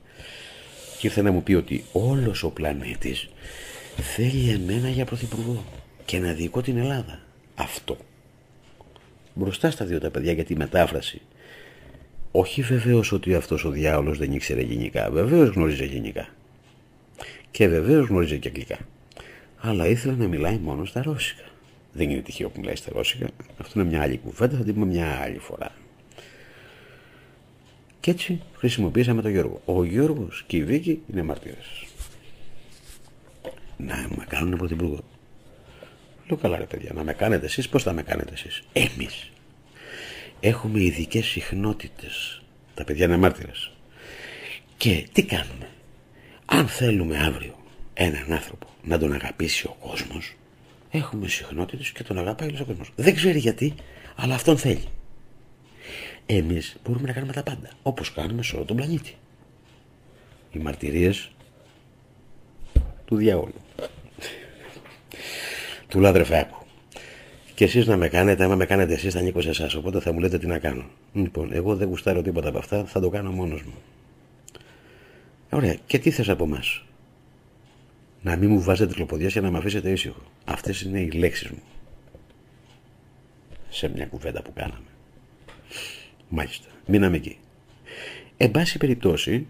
Και 0.99 1.07
ήρθε 1.07 1.21
να 1.21 1.31
μου 1.31 1.43
πει 1.43 1.53
ότι 1.53 1.83
όλος 1.91 2.43
ο 2.43 2.49
πλανήτης 2.49 3.29
θέλει 3.97 4.49
εμένα 4.49 4.89
για 4.89 5.05
πρωθυπουργό 5.05 5.63
και 6.05 6.19
να 6.19 6.33
διοικώ 6.33 6.61
την 6.61 6.77
Ελλάδα. 6.77 7.19
Αυτό. 7.55 7.97
Μπροστά 9.33 9.71
στα 9.71 9.85
δύο 9.85 9.99
τα 9.99 10.09
παιδιά 10.09 10.31
για 10.31 10.43
τη 10.43 10.55
μετάφραση. 10.55 11.21
Όχι 12.31 12.61
βεβαίως 12.61 13.11
ότι 13.11 13.35
αυτός 13.35 13.65
ο 13.65 13.69
διάολος 13.69 14.17
δεν 14.17 14.31
ήξερε 14.33 14.61
γενικά. 14.61 15.11
Βεβαίως 15.11 15.49
γνώριζε 15.49 15.85
γενικά. 15.85 16.27
Και 17.51 17.67
βεβαίως 17.67 18.07
γνώριζε 18.07 18.37
και 18.37 18.47
αγγλικά. 18.47 18.77
Αλλά 19.57 19.87
ήθελε 19.87 20.15
να 20.15 20.27
μιλάει 20.27 20.57
μόνο 20.57 20.85
στα 20.85 21.01
ρώσικα. 21.01 21.43
Δεν 21.97 22.09
είναι 22.09 22.21
τυχαίο 22.21 22.49
που 22.49 22.59
μιλάει 22.59 22.75
στα 22.75 22.91
ρώσικα. 22.93 23.27
Αυτό 23.57 23.79
είναι 23.79 23.89
μια 23.89 24.01
άλλη 24.01 24.17
κουβέντα, 24.17 24.57
θα 24.57 24.63
την 24.63 24.73
πούμε 24.73 24.85
μια 24.85 25.19
άλλη 25.21 25.37
φορά. 25.37 25.71
Και 27.99 28.11
έτσι 28.11 28.41
χρησιμοποίησαμε 28.55 29.21
τον 29.21 29.31
Γιώργο. 29.31 29.61
Ο 29.65 29.83
Γιώργος 29.83 30.43
και 30.47 30.57
η 30.57 30.63
Βίκη 30.63 31.01
είναι 31.11 31.23
μάρτυρες. 31.23 31.85
Να 33.77 34.07
με 34.17 34.25
κάνουν 34.27 34.57
πρωθυπουργό. 34.57 34.99
Λέω 36.27 36.37
καλά 36.37 36.57
ρε 36.57 36.63
παιδιά, 36.63 36.93
να 36.93 37.03
με 37.03 37.13
κάνετε 37.13 37.45
εσείς, 37.45 37.69
πώς 37.69 37.83
θα 37.83 37.93
με 37.93 38.03
κάνετε 38.03 38.33
εσείς; 38.33 38.63
Εμείς. 38.73 39.31
Έχουμε 40.39 40.83
ειδικές 40.83 41.25
συχνότητες. 41.25 42.41
Τα 42.73 42.83
παιδιά 42.83 43.05
είναι 43.05 43.17
μάρτυρες. 43.17 43.71
Και 44.77 45.07
τι 45.11 45.23
κάνουμε; 45.23 45.69
Αν 46.45 46.67
θέλουμε 46.67 47.17
αύριο 47.17 47.55
έναν 47.93 48.31
άνθρωπο 48.31 48.67
να 48.83 48.99
τον 48.99 49.13
αγαπήσει 49.13 49.67
ο 49.67 49.75
κόσμος, 49.79 50.35
έχουμε 50.91 51.27
συχνότητες 51.27 51.91
και 51.91 52.03
τον 52.03 52.17
αγαπάει 52.17 52.49
ο 52.61 52.65
κόσμος. 52.65 52.91
Δεν 52.95 53.15
ξέρει 53.15 53.39
γιατί, 53.39 53.73
αλλά 54.15 54.35
αυτόν 54.35 54.57
θέλει. 54.57 54.83
Εμείς 56.25 56.77
μπορούμε 56.85 57.07
να 57.07 57.13
κάνουμε 57.13 57.33
τα 57.33 57.43
πάντα, 57.43 57.69
όπως 57.81 58.13
κάνουμε 58.13 58.43
σε 58.43 58.55
όλο 58.55 58.65
τον 58.65 58.75
πλανήτη. 58.75 59.15
Οι 60.51 60.59
μαρτυρίες 60.59 61.31
του 63.05 63.15
διαόλου. 63.15 63.61
του 65.87 65.99
λάδρεφάκου. 65.99 66.65
Και 67.55 67.63
εσείς 67.63 67.87
να 67.87 67.97
με 67.97 68.07
κάνετε, 68.07 68.43
άμα 68.43 68.55
με 68.55 68.65
κάνετε 68.65 68.93
εσείς 68.93 69.13
θα 69.13 69.19
ανήκω 69.19 69.41
σε 69.41 69.49
εσάς, 69.49 69.75
οπότε 69.75 69.99
θα 69.99 70.13
μου 70.13 70.19
λέτε 70.19 70.37
τι 70.37 70.47
να 70.47 70.59
κάνω. 70.59 70.85
Λοιπόν, 71.13 71.53
εγώ 71.53 71.75
δεν 71.75 71.87
γουστάρω 71.87 72.21
τίποτα 72.21 72.49
από 72.49 72.57
αυτά, 72.57 72.85
θα 72.85 72.99
το 72.99 73.09
κάνω 73.09 73.31
μόνος 73.31 73.63
μου. 73.63 73.73
Ωραία, 75.49 75.77
και 75.85 75.99
τι 75.99 76.11
θες 76.11 76.29
από 76.29 76.43
εμάς; 76.43 76.85
Να 78.21 78.35
μην 78.35 78.49
μου 78.49 78.61
βάζετε 78.61 78.93
κλοποδιές 78.93 79.31
για 79.31 79.41
να 79.41 79.51
με 79.51 79.57
αφήσετε 79.57 79.91
ήσυχο. 79.91 80.21
Αυτές 80.45 80.81
είναι 80.81 80.99
οι 80.99 81.11
λέξεις 81.11 81.49
μου. 81.49 81.61
Σε 83.69 83.87
μια 83.87 84.05
κουβέντα 84.05 84.41
που 84.41 84.53
κάναμε. 84.53 84.87
Μάλιστα. 86.29 86.67
Μείναμε 86.85 87.15
εκεί. 87.15 87.37
Εν 88.37 88.51
πάση 88.51 88.77
περιπτώσει, 88.77 89.45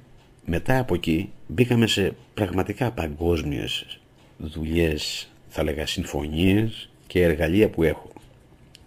μετά 0.45 0.79
από 0.79 0.93
εκεί 0.93 1.29
μπήκαμε 1.47 1.87
σε 1.87 2.15
πραγματικά 2.33 2.91
παγκόσμιες 2.91 3.99
δουλειές, 4.37 5.29
θα 5.47 5.63
λέγα 5.63 5.85
συμφωνίες 5.85 6.89
και 7.07 7.23
εργαλεία 7.23 7.69
που 7.69 7.83
έχω. 7.83 8.11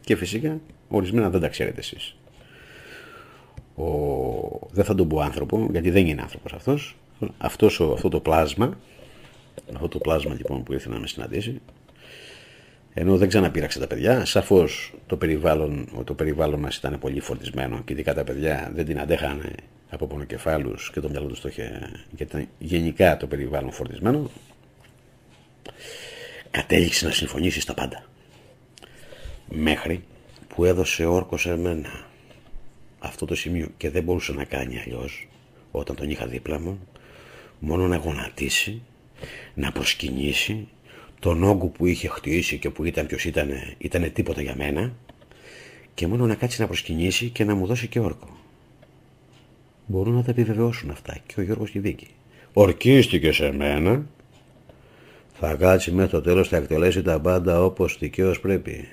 Και 0.00 0.16
φυσικά 0.16 0.60
ορισμένα 0.88 1.30
δεν 1.30 1.40
τα 1.40 1.48
ξέρετε 1.48 1.80
εσείς. 1.80 2.16
Ο... 3.76 4.68
Δεν 4.70 4.84
θα 4.84 4.94
τον 4.94 5.08
πω 5.08 5.20
άνθρωπο, 5.20 5.68
γιατί 5.70 5.90
δεν 5.90 6.06
είναι 6.06 6.22
άνθρωπος 6.22 6.52
αυτός. 6.52 6.96
αυτός 7.38 7.80
αυτό 7.80 8.08
το 8.08 8.20
πλάσμα, 8.20 8.78
αυτό 9.74 9.88
το 9.88 9.98
πλάσμα 9.98 10.34
λοιπόν 10.34 10.62
που 10.62 10.72
ήρθε 10.72 10.88
να 10.88 10.98
με 10.98 11.06
συναντήσει, 11.06 11.60
ενώ 12.94 13.16
δεν 13.16 13.28
ξαναπήραξε 13.28 13.78
τα 13.78 13.86
παιδιά. 13.86 14.24
Σαφώς 14.24 14.94
το 15.06 15.16
περιβάλλον, 15.16 15.88
το 16.04 16.14
περιβάλλον 16.14 16.60
μας 16.60 16.76
ήταν 16.76 16.98
πολύ 16.98 17.20
φορτισμένο 17.20 17.82
και 17.84 17.92
ειδικά 17.92 18.14
τα 18.14 18.24
παιδιά 18.24 18.70
δεν 18.74 18.84
την 18.84 19.00
αντέχανε 19.00 19.54
από 19.90 20.06
πονοκεφάλου 20.06 20.74
και 20.92 21.00
το 21.00 21.08
μυαλό 21.08 21.26
τους 21.26 21.40
το 21.40 21.48
είχε. 21.48 21.90
και 22.16 22.22
ήταν 22.22 22.48
γενικά 22.58 23.16
το 23.16 23.26
περιβάλλον 23.26 23.72
φορτισμένο. 23.72 24.30
Κατέληξε 26.50 27.06
να 27.06 27.12
συμφωνήσεις 27.12 27.62
στα 27.62 27.74
πάντα. 27.74 28.04
Μέχρι 29.48 30.04
που 30.54 30.64
έδωσε 30.64 31.04
όρκος 31.04 31.40
σε 31.40 31.56
μένα 31.56 32.04
αυτό 32.98 33.26
το 33.26 33.34
σημείο 33.34 33.68
και 33.76 33.90
δεν 33.90 34.02
μπορούσε 34.02 34.32
να 34.32 34.44
κάνει 34.44 34.78
αλλιώς 34.78 35.28
όταν 35.70 35.96
τον 35.96 36.10
είχα 36.10 36.26
δίπλα 36.26 36.60
μου 36.60 36.80
μόνο 37.58 37.86
να 37.86 37.96
γονατίσει, 37.96 38.82
να 39.54 39.72
προσκυνήσει 39.72 40.68
τον 41.20 41.42
όγκο 41.42 41.66
που 41.66 41.86
είχε 41.86 42.08
χτίσει 42.08 42.58
και 42.58 42.70
που 42.70 42.84
ήταν 42.84 43.06
ποιος 43.06 43.24
ήταν, 43.24 43.50
ήταν 43.78 44.12
τίποτα 44.12 44.42
για 44.42 44.54
μένα 44.56 44.92
και 45.94 46.06
μόνο 46.06 46.26
να 46.26 46.34
κάτσει 46.34 46.60
να 46.60 46.66
προσκυνήσει 46.66 47.28
και 47.28 47.44
να 47.44 47.54
μου 47.54 47.66
δώσει 47.66 47.86
και 47.86 48.00
όρκο. 48.00 48.38
Μπορούν 49.86 50.14
να 50.14 50.22
τα 50.22 50.30
επιβεβαιώσουν 50.30 50.90
αυτά 50.90 51.16
και 51.26 51.40
ο 51.40 51.42
Γιώργος 51.42 51.70
και 51.70 51.78
η 51.78 51.80
Βίκη. 51.80 52.08
Ορκίστηκε 52.52 53.32
σε 53.32 53.52
μένα, 53.52 54.06
θα 55.32 55.54
κάτσει 55.54 55.92
μέχρι 55.92 56.10
το 56.10 56.20
τέλος, 56.20 56.48
θα 56.48 56.56
εκτελέσει 56.56 57.02
τα 57.02 57.20
πάντα 57.20 57.64
όπως 57.64 57.98
δικαίως 57.98 58.40
πρέπει. 58.40 58.88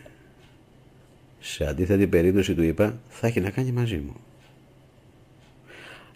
Σε 1.40 1.68
αντίθετη 1.68 2.08
περίπτωση 2.08 2.54
του 2.54 2.64
είπα, 2.64 3.00
θα 3.10 3.28
έχει 3.28 3.40
να 3.40 3.50
κάνει 3.50 3.72
μαζί 3.72 3.98
μου. 3.98 4.16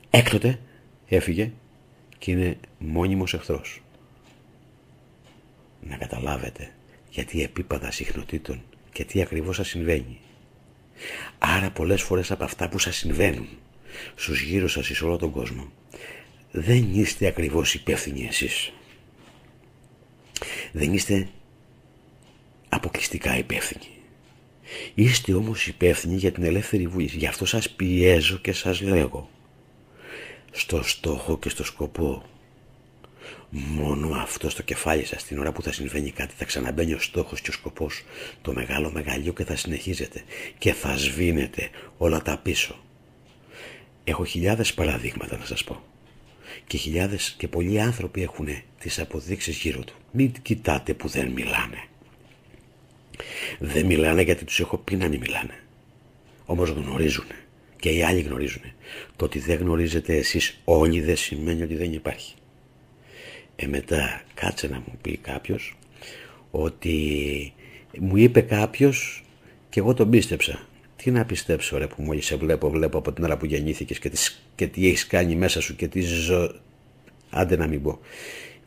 Έκτοτε 0.09 0.59
έφυγε 1.07 1.51
και 2.17 2.31
είναι 2.31 2.57
μόνιμος 2.77 3.33
εχθρός 3.33 3.81
να 5.89 5.95
καταλάβετε 5.97 6.71
γιατί 7.09 7.43
επίπεδα 7.43 7.91
συχνοτήτων 7.91 8.63
και 8.91 9.03
τι 9.05 9.21
ακριβώς 9.21 9.55
σας 9.55 9.67
συμβαίνει. 9.67 10.19
Άρα 11.37 11.71
πολλές 11.71 12.01
φορές 12.01 12.31
από 12.31 12.43
αυτά 12.43 12.69
που 12.69 12.79
σας 12.79 12.95
συμβαίνουν 12.95 13.47
στους 14.15 14.41
γύρω 14.41 14.67
σας 14.67 14.89
ή 14.89 14.95
σε 14.95 15.05
όλο 15.05 15.17
τον 15.17 15.31
κόσμο 15.31 15.71
δεν 16.51 16.93
είστε 16.93 17.27
ακριβώς 17.27 17.73
υπεύθυνοι 17.73 18.25
εσείς. 18.25 18.71
Δεν 20.71 20.93
είστε 20.93 21.27
αποκλειστικά 22.69 23.37
υπεύθυνοι. 23.37 23.87
Είστε 24.93 25.33
όμως 25.33 25.67
υπεύθυνοι 25.67 26.15
για 26.15 26.31
την 26.31 26.43
ελεύθερη 26.43 26.87
βούληση. 26.87 27.17
Γι' 27.17 27.25
αυτό 27.25 27.45
σας 27.45 27.69
πιέζω 27.69 28.37
και 28.37 28.53
σας 28.53 28.81
λέγω. 28.81 29.29
Στο 30.51 30.83
στόχο 30.83 31.37
και 31.39 31.49
στο 31.49 31.63
σκοπό. 31.63 32.23
Μόνο 33.53 34.15
αυτό 34.15 34.49
στο 34.49 34.61
κεφάλι 34.61 35.05
σας 35.05 35.23
την 35.23 35.39
ώρα 35.39 35.51
που 35.51 35.61
θα 35.61 35.71
συμβαίνει 35.71 36.11
κάτι 36.11 36.33
θα 36.37 36.45
ξαναμπαίνει 36.45 36.93
ο 36.93 36.99
στόχος 36.99 37.41
και 37.41 37.49
ο 37.49 37.53
σκοπός 37.53 38.03
το 38.41 38.53
μεγάλο 38.53 38.91
μεγαλείο 38.91 39.33
και 39.33 39.43
θα 39.43 39.55
συνεχίζετε 39.55 40.23
και 40.57 40.73
θα 40.73 40.97
σβήνετε 40.97 41.69
όλα 41.97 42.21
τα 42.21 42.37
πίσω. 42.37 42.75
Έχω 44.03 44.25
χιλιάδες 44.25 44.73
παραδείγματα 44.73 45.37
να 45.37 45.45
σας 45.45 45.63
πω 45.63 45.83
και 46.67 46.77
χιλιάδες 46.77 47.35
και 47.37 47.47
πολλοί 47.47 47.81
άνθρωποι 47.81 48.21
έχουν 48.21 48.47
τις 48.79 48.99
αποδείξεις 48.99 49.57
γύρω 49.57 49.79
του. 49.79 49.93
Μην 50.11 50.31
κοιτάτε 50.41 50.93
που 50.93 51.07
δεν 51.07 51.27
μιλάνε. 51.27 51.83
Δεν 53.59 53.85
μιλάνε 53.85 54.21
γιατί 54.21 54.45
τους 54.45 54.59
έχω 54.59 54.77
πει 54.77 54.95
να 54.95 55.07
μην 55.07 55.19
μιλάνε. 55.19 55.63
Όμως 56.45 56.69
γνωρίζουν 56.69 57.25
και 57.79 57.89
οι 57.89 58.03
άλλοι 58.03 58.21
γνωρίζουν. 58.21 58.61
Το 59.15 59.25
ότι 59.25 59.39
δεν 59.39 59.57
γνωρίζετε 59.57 60.15
εσείς 60.15 60.59
όλοι 60.63 61.01
δεν 61.01 61.17
σημαίνει 61.17 61.63
ότι 61.63 61.75
δεν 61.75 61.93
υπάρχει. 61.93 62.33
Ε 63.63 63.67
μετά 63.67 64.21
κάτσε 64.33 64.67
να 64.67 64.77
μου 64.77 64.93
πει 65.01 65.17
κάποιος 65.17 65.77
ότι 66.51 67.53
μου 67.99 68.17
είπε 68.17 68.41
κάποιος 68.41 69.23
και 69.69 69.79
εγώ 69.79 69.93
τον 69.93 70.09
πίστεψα. 70.09 70.59
Τι 70.95 71.11
να 71.11 71.25
πιστέψω 71.25 71.77
ρε 71.77 71.87
που 71.87 72.01
μόλις 72.01 72.25
σε 72.25 72.35
βλέπω, 72.35 72.69
βλέπω 72.69 72.97
από 72.97 73.11
την 73.11 73.23
ώρα 73.23 73.37
που 73.37 73.45
γεννήθηκες 73.45 73.99
και, 73.99 74.11
και 74.55 74.67
τι 74.67 74.87
έχεις 74.87 75.07
κάνει 75.07 75.35
μέσα 75.35 75.61
σου 75.61 75.75
και 75.75 75.87
τι 75.87 76.01
ζω... 76.01 76.55
Άντε 77.29 77.57
να 77.57 77.67
μην 77.67 77.81
πω. 77.81 77.99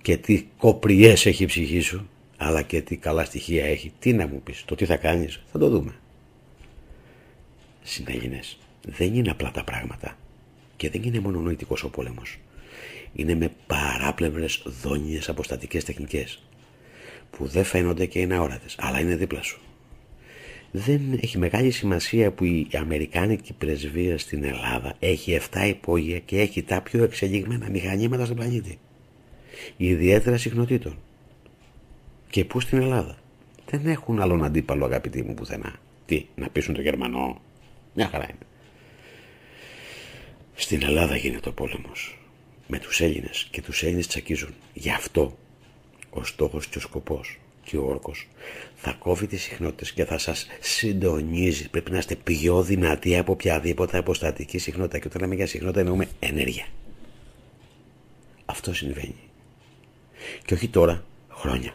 Και 0.02 0.16
τι 0.16 0.46
κοπριές 0.56 1.26
έχει 1.26 1.42
η 1.42 1.46
ψυχή 1.46 1.80
σου 1.80 2.08
αλλά 2.36 2.62
και 2.62 2.80
τι 2.80 2.96
καλά 2.96 3.24
στοιχεία 3.24 3.64
έχει. 3.64 3.92
Τι 3.98 4.12
να 4.12 4.26
μου 4.26 4.40
πεις, 4.44 4.64
το 4.64 4.74
τι 4.74 4.84
θα 4.84 4.96
κάνεις, 4.96 5.42
θα 5.52 5.58
το 5.58 5.68
δούμε. 5.68 5.94
Συνέγινες, 7.82 8.58
δεν 8.86 9.14
είναι 9.14 9.30
απλά 9.30 9.50
τα 9.50 9.64
πράγματα 9.64 10.16
και 10.76 10.90
δεν 10.90 11.02
είναι 11.02 11.20
μονονοητικός 11.20 11.82
ο 11.82 11.88
πόλεμος. 11.90 12.38
Είναι 13.14 13.34
με 13.34 13.50
παράπλευρες 13.66 14.62
δόνιες 14.82 15.28
αποστατικές 15.28 15.84
τεχνικές 15.84 16.42
που 17.30 17.46
δεν 17.46 17.64
φαίνονται 17.64 18.06
και 18.06 18.18
είναι 18.18 18.34
αόρατες, 18.34 18.76
αλλά 18.78 19.00
είναι 19.00 19.16
δίπλα 19.16 19.42
σου. 19.42 19.60
Δεν 20.70 21.18
έχει 21.22 21.38
μεγάλη 21.38 21.70
σημασία 21.70 22.30
που 22.30 22.44
η 22.44 22.68
Αμερικάνικη 22.76 23.52
πρεσβεία 23.52 24.18
στην 24.18 24.44
Ελλάδα 24.44 24.96
έχει 24.98 25.40
7 25.52 25.66
υπόγεια 25.68 26.18
και 26.18 26.40
έχει 26.40 26.62
τα 26.62 26.80
πιο 26.80 27.02
εξελιγμένα 27.02 27.70
μηχανήματα 27.70 28.24
στον 28.24 28.36
πλανήτη. 28.36 28.78
Ιδιαίτερα 29.76 30.36
συχνοτήτων. 30.36 30.98
Και 32.30 32.44
πού 32.44 32.60
στην 32.60 32.78
Ελλάδα; 32.78 33.18
Δεν 33.70 33.86
έχουν 33.86 34.20
άλλον 34.20 34.44
αντίπαλο 34.44 34.84
αγαπητοί 34.84 35.22
μου 35.22 35.34
πουθενά. 35.34 35.74
Τι, 36.06 36.26
να 36.34 36.48
πείσουν 36.48 36.74
το 36.74 36.80
Γερμανό; 36.80 37.40
Μια 37.94 38.08
χαρά 38.08 38.24
είναι. 38.24 38.46
Στην 40.54 40.82
Ελλάδα 40.82 41.16
γίνεται 41.16 41.48
ο 41.48 41.52
πόλεμος. 41.52 42.23
Με 42.66 42.78
τους 42.78 43.00
Έλληνες 43.00 43.48
και 43.50 43.62
τους 43.62 43.82
Έλληνες 43.82 44.06
τσακίζουν. 44.06 44.54
Γι' 44.74 44.90
αυτό 44.90 45.38
ο 46.10 46.24
στόχος 46.24 46.66
και 46.66 46.78
ο 46.78 46.80
σκοπός 46.80 47.38
και 47.64 47.76
ο 47.76 47.86
όρκος 47.86 48.28
θα 48.74 48.92
κόβει 48.92 49.26
τις 49.26 49.42
συχνότητες 49.42 49.92
και 49.92 50.04
θα 50.04 50.18
σας 50.18 50.46
συντονίζει. 50.60 51.68
Πρέπει 51.68 51.90
να 51.90 51.98
είστε 51.98 52.14
πιο 52.14 52.62
δυνατοί 52.62 53.18
από 53.18 53.32
οποιαδήποτε 53.32 53.98
αποστατική 53.98 54.58
συχνότητα. 54.58 54.98
Και 54.98 55.06
όταν 55.06 55.20
λέμε 55.20 55.34
για 55.34 55.46
συχνότητα 55.46 55.80
εννοούμε 55.80 56.08
ενέργεια. 56.18 56.66
Αυτό 58.44 58.74
συμβαίνει. 58.74 59.14
Και 60.44 60.54
όχι 60.54 60.68
τώρα, 60.68 61.04
χρόνια. 61.30 61.74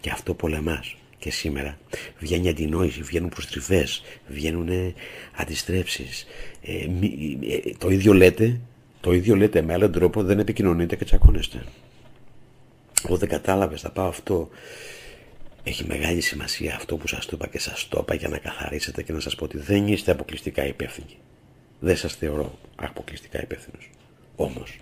Και 0.00 0.10
αυτό 0.10 0.34
πολεμάς. 0.34 0.96
Και 1.18 1.30
σήμερα 1.30 1.78
βγαίνει 2.18 2.48
αντινόηση, 2.48 3.02
βγαίνουν 3.02 3.28
προστριβές, 3.28 4.02
βγαίνουν 4.28 4.94
αντιστρέψεις. 5.36 6.26
Ε, 6.62 6.72
ε, 6.74 7.72
το 7.78 7.90
ίδιο 7.90 8.12
λέτε, 8.12 8.60
το 9.00 9.12
ίδιο 9.12 9.36
λέτε 9.36 9.62
με 9.62 9.72
άλλο 9.72 9.90
τρόπο 9.90 10.22
δεν 10.22 10.38
επικοινωνείτε 10.38 10.96
και 10.96 11.04
τσακώνεστε. 11.04 11.64
Εγώ 13.06 13.16
δεν 13.16 13.28
κατάλαβες, 13.28 13.80
θα 13.80 13.90
πάω 13.90 14.08
αυτό. 14.08 14.48
Έχει 15.62 15.86
μεγάλη 15.86 16.20
σημασία 16.20 16.74
αυτό 16.74 16.96
που 16.96 17.06
σας 17.06 17.26
το 17.26 17.32
είπα 17.34 17.46
και 17.46 17.58
σας 17.58 17.88
το 17.88 17.98
είπα 18.00 18.14
για 18.14 18.28
να 18.28 18.38
καθαρίσετε 18.38 19.02
και 19.02 19.12
να 19.12 19.20
σας 19.20 19.34
πω 19.34 19.44
ότι 19.44 19.58
δεν 19.58 19.86
είστε 19.88 20.10
αποκλειστικά 20.10 20.66
υπεύθυνοι. 20.66 21.16
Δεν 21.80 21.96
σας 21.96 22.14
θεωρώ 22.14 22.58
αποκλειστικά 22.76 23.42
υπεύθυνος. 23.42 23.90
Όμως, 24.36 24.78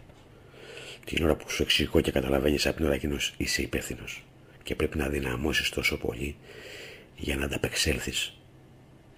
την 1.04 1.24
ώρα 1.24 1.34
που 1.34 1.50
σου 1.50 1.62
εξηγώ 1.62 2.00
και 2.00 2.10
καταλαβαίνεις 2.10 2.66
από 2.66 2.76
την 2.76 2.86
ώρα 2.86 2.98
είσαι 3.36 3.62
υπεύθυνος 3.62 4.24
και 4.62 4.74
πρέπει 4.74 4.98
να 4.98 5.08
δυναμώσεις 5.08 5.68
τόσο 5.68 5.96
πολύ 5.98 6.36
για 7.16 7.36
να 7.36 7.44
ανταπεξέλθεις 7.44 8.36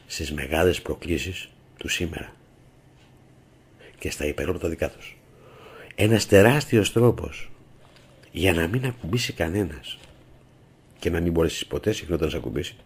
στις 0.07 0.33
μεγάλες 0.33 0.83
προκλήσεις 0.83 1.49
του 1.79 1.89
σήμερα 1.89 2.33
και 3.99 4.11
στα 4.11 4.27
υπερόπτα 4.27 4.69
δικά 4.69 4.91
τους. 4.91 5.17
Ένας 5.95 6.27
τεράστιος 6.27 6.93
τρόπος 6.93 7.51
για 8.33 8.53
να 8.53 8.67
μην 8.67 8.85
ακουμπήσει 8.85 9.33
κανένας 9.33 9.99
και 10.99 11.11
να 11.11 11.21
μην 11.21 11.33
μπορέσεις 11.33 11.67
ποτέ 11.67 11.93
συχνότερα 11.93 12.25
να 12.25 12.31
σε 12.31 12.37
ακουμπήσει 12.37 12.77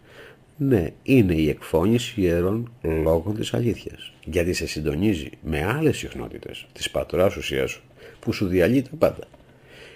ναι, 0.57 0.93
είναι 1.03 1.33
η 1.33 1.49
εκφώνηση 1.49 2.21
ιερών 2.21 2.71
λόγων 2.81 3.35
της 3.35 3.53
αλήθειας 3.53 4.13
γιατί 4.25 4.53
σε 4.53 4.67
συντονίζει 4.67 5.29
με 5.41 5.63
άλλες 5.63 5.97
συχνότητες 5.97 6.67
της 6.73 6.89
πατράς 6.91 7.35
ουσίας 7.35 7.71
σου 7.71 7.81
που 8.19 8.33
σου 8.33 8.47
διαλύει 8.47 8.81
τα 8.81 8.95
πάντα 8.97 9.27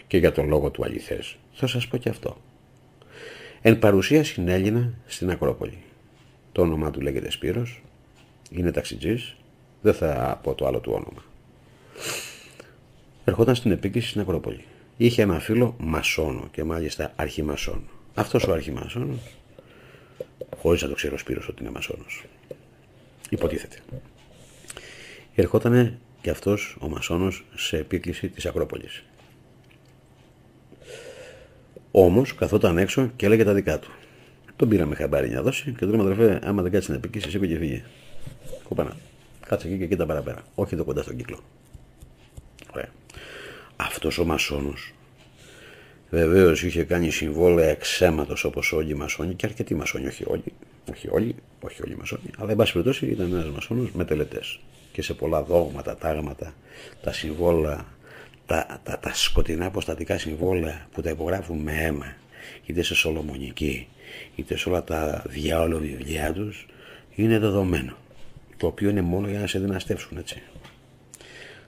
και 0.07 0.17
για 0.17 0.31
τον 0.31 0.47
λόγο 0.47 0.69
του 0.69 0.83
αληθές 0.83 1.37
θα 1.53 1.67
σας 1.67 1.87
πω 1.87 1.97
και 1.97 2.09
αυτό 2.09 2.37
Εν 3.61 3.79
παρουσία 3.79 4.23
συνέλληνα 4.23 4.93
στην 5.05 5.29
Ακρόπολη. 5.29 5.77
Το 6.51 6.61
όνομά 6.61 6.91
του 6.91 7.01
λέγεται 7.01 7.31
Σπύρος, 7.31 7.81
είναι 8.51 8.71
ταξιτζής, 8.71 9.35
δεν 9.91 9.95
θα 9.95 10.39
πω 10.43 10.53
το 10.53 10.67
άλλο 10.67 10.79
του 10.79 10.91
όνομα. 10.91 11.23
Ερχόταν 13.25 13.55
στην 13.55 13.71
επίκηση 13.71 14.07
στην 14.07 14.21
Ακρόπολη. 14.21 14.63
Είχε 14.97 15.21
ένα 15.21 15.39
φίλο 15.39 15.75
μασόνο 15.77 16.47
και 16.51 16.63
μάλιστα 16.63 17.13
αρχιμασόνο. 17.15 17.83
Αυτός 18.13 18.47
ο 18.47 18.51
αρχιμασόνος, 18.51 19.17
χωρίς 20.57 20.81
να 20.81 20.87
το 20.87 20.93
ξέρω 20.95 21.17
Σπύρος 21.17 21.47
ότι 21.47 21.61
είναι 21.61 21.71
μασόνος, 21.71 22.23
υποτίθεται. 23.29 23.77
Ερχόταν 25.35 25.99
και 26.21 26.29
αυτός 26.29 26.77
ο 26.79 26.87
μασόνος 26.89 27.45
σε 27.55 27.77
επίκληση 27.77 28.29
της 28.29 28.45
Ακρόπολης. 28.45 29.03
Όμως 31.91 32.35
καθόταν 32.35 32.77
έξω 32.77 33.11
και 33.15 33.25
έλεγε 33.25 33.43
τα 33.43 33.53
δικά 33.53 33.79
του. 33.79 33.91
Τον 34.55 34.69
πήραμε 34.69 34.95
χαμπάρι 34.95 35.29
μια 35.29 35.41
δόση 35.41 35.71
και 35.71 35.85
του 35.85 35.91
λέμε 35.91 36.03
αδερφέ, 36.03 36.39
άμα 36.43 36.61
δεν 36.61 36.71
κάτσεις 36.71 36.89
να 36.89 36.95
επικίσει, 36.95 37.27
εσύ 37.27 37.39
και 37.39 37.57
φύγε. 37.57 37.83
Κούπανα. 38.63 38.95
Κάτσε 39.47 39.67
εκεί 39.67 39.77
και 39.77 39.87
κοίτα 39.87 40.05
παραπέρα. 40.05 40.43
Όχι 40.55 40.73
εδώ 40.73 40.83
κοντά 40.83 41.01
στον 41.01 41.15
κύκλο. 41.15 41.39
Ωραία. 42.73 42.89
Αυτός 43.75 44.17
ο 44.17 44.25
μασόνος 44.25 44.93
βεβαίως 46.09 46.63
είχε 46.63 46.83
κάνει 46.83 47.09
συμβόλαια 47.09 47.69
εξαίματος 47.69 48.43
όπως 48.43 48.71
όλοι 48.71 48.91
οι 48.91 48.93
μασόνοι 48.93 49.33
και 49.33 49.45
αρκετοί 49.45 49.75
μασόνοι, 49.75 50.07
όχι 50.07 50.23
όλοι, 50.27 50.53
όχι 50.91 51.07
όλοι, 51.11 51.35
όχι 51.59 51.81
όλοι 51.83 51.93
οι 51.93 51.95
μασόνοι, 51.95 52.29
αλλά 52.37 52.51
εν 52.51 52.57
πάση 52.57 52.71
περιπτώσει 52.71 53.05
ήταν 53.05 53.33
ένας 53.33 53.49
μασόνος 53.49 53.91
με 53.91 54.05
τελετές. 54.05 54.59
Και 54.91 55.01
σε 55.01 55.13
πολλά 55.13 55.43
δόγματα, 55.43 55.97
τάγματα, 55.97 56.53
τα 57.01 57.13
συμβόλαια 57.13 57.85
τα, 58.45 58.79
τα, 58.83 58.99
τα 58.99 59.13
σκοτεινά 59.13 59.65
αποστατικά 59.65 60.17
συμβόλαια 60.17 60.87
που 60.91 61.01
τα 61.01 61.09
υπογράφουν 61.09 61.57
με 61.57 61.71
αίμα 61.71 62.15
είτε 62.65 62.83
σε 62.83 62.95
Σολομονική 62.95 63.87
είτε 64.35 64.57
σε 64.57 64.69
όλα 64.69 64.83
τα 64.83 65.23
διάολο 65.27 65.77
βιβλία 65.77 66.33
τους 66.33 66.65
είναι 67.15 67.39
δεδομένο 67.39 67.95
το 68.57 68.67
οποίο 68.67 68.89
είναι 68.89 69.01
μόνο 69.01 69.27
για 69.27 69.39
να 69.39 69.47
σε 69.47 69.59
δυναστεύσουν 69.59 70.17
έτσι 70.17 70.41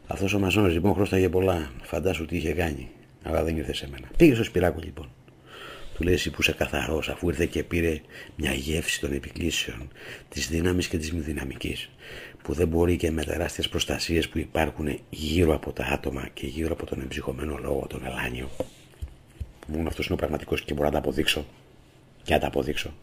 αυτός 0.07 0.33
ο 0.33 0.39
Μαζόνος 0.39 0.73
λοιπόν 0.73 0.93
χρώσταγε 0.93 1.29
πολλά 1.29 1.71
φαντάσου 1.81 2.25
τι 2.25 2.37
είχε 2.37 2.53
κάνει 2.53 2.89
αλλά 3.23 3.43
δεν 3.43 3.57
ήρθε 3.57 3.73
σε 3.73 3.87
μένα 3.91 4.07
πήγε 4.17 4.33
στο 4.33 4.43
Σπυράκο 4.43 4.79
λοιπόν 4.83 5.09
του 5.95 6.03
λέει 6.03 6.13
εσύ 6.13 6.29
που 6.29 6.41
είσαι 6.41 6.51
καθαρός 6.51 7.09
αφού 7.09 7.29
ήρθε 7.29 7.45
και 7.45 7.63
πήρε 7.63 8.01
μια 8.35 8.53
γεύση 8.53 8.99
των 8.99 9.13
επικλήσεων 9.13 9.87
της 10.29 10.49
δύναμης 10.49 10.87
και 10.87 10.97
της 10.97 11.13
μη 11.13 11.19
δυναμικής 11.19 11.89
που 12.43 12.53
δεν 12.53 12.67
μπορεί 12.67 12.97
και 12.97 13.11
με 13.11 13.23
τεράστιες 13.23 13.69
προστασίες 13.69 14.29
που 14.29 14.37
υπάρχουν 14.37 14.99
γύρω 15.09 15.55
από 15.55 15.71
τα 15.71 15.83
άτομα 15.83 16.27
και 16.33 16.47
γύρω 16.47 16.73
από 16.73 16.85
τον 16.85 17.01
εμψυχωμένο 17.01 17.57
λόγο, 17.57 17.85
τον 17.89 18.05
Ελάνιο. 18.05 18.49
Μόνο 19.67 19.87
αυτός 19.87 20.05
είναι 20.05 20.13
ο 20.13 20.17
πραγματικός 20.17 20.61
και 20.61 20.73
μπορώ 20.73 20.85
να 20.85 20.91
τα 20.91 20.97
αποδείξω. 20.97 21.45
Και 22.23 22.33
να 22.33 22.39
τα 22.39 22.47
αποδείξω. 22.47 22.93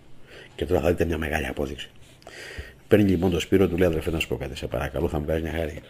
Και 0.57 0.67
τώρα 0.67 0.81
θα 0.81 0.89
δείτε 0.89 1.05
μια 1.05 1.19
μεγάλη 1.19 1.47
απόδειξη. 1.47 1.91
Παίρνει 2.89 3.11
λοιπόν 3.11 3.31
το 3.31 3.41
Σπύρο, 3.41 3.69
του 3.69 3.77
λέει 3.77 3.89
αδερφέ 3.89 4.11
να 4.11 4.19
σου 4.19 4.29
πω 4.29 4.37
κάτι, 4.37 4.57
σε 4.57 4.67
παρακαλώ, 4.67 5.09
θα 5.09 5.19
μου 5.19 5.25
κάνεις 5.25 5.43
μια 5.43 5.53
χάρη. 5.53 5.81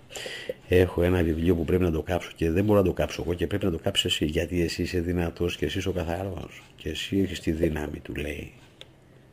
Έχω 0.68 1.02
ένα 1.02 1.22
βιβλίο 1.22 1.54
που 1.54 1.64
πρέπει 1.64 1.82
να 1.82 1.90
το 1.90 2.02
κάψω 2.02 2.30
και 2.36 2.50
δεν 2.50 2.64
μπορώ 2.64 2.78
να 2.78 2.84
το 2.84 2.92
κάψω 2.92 3.22
εγώ 3.22 3.34
και 3.34 3.46
πρέπει 3.46 3.64
να 3.64 3.70
το 3.70 3.78
κάψεις 3.82 4.04
εσύ 4.04 4.24
γιατί 4.24 4.62
εσύ 4.62 4.82
είσαι 4.82 5.00
δυνατός 5.00 5.56
και 5.56 5.64
εσύ 5.64 5.78
είσαι 5.78 5.88
ο 5.88 5.92
καθαρός. 5.92 6.62
Και 6.76 6.88
εσύ 6.88 7.18
έχεις 7.18 7.40
τη 7.40 7.50
δύναμη, 7.50 7.98
του 8.02 8.14
λέει. 8.14 8.52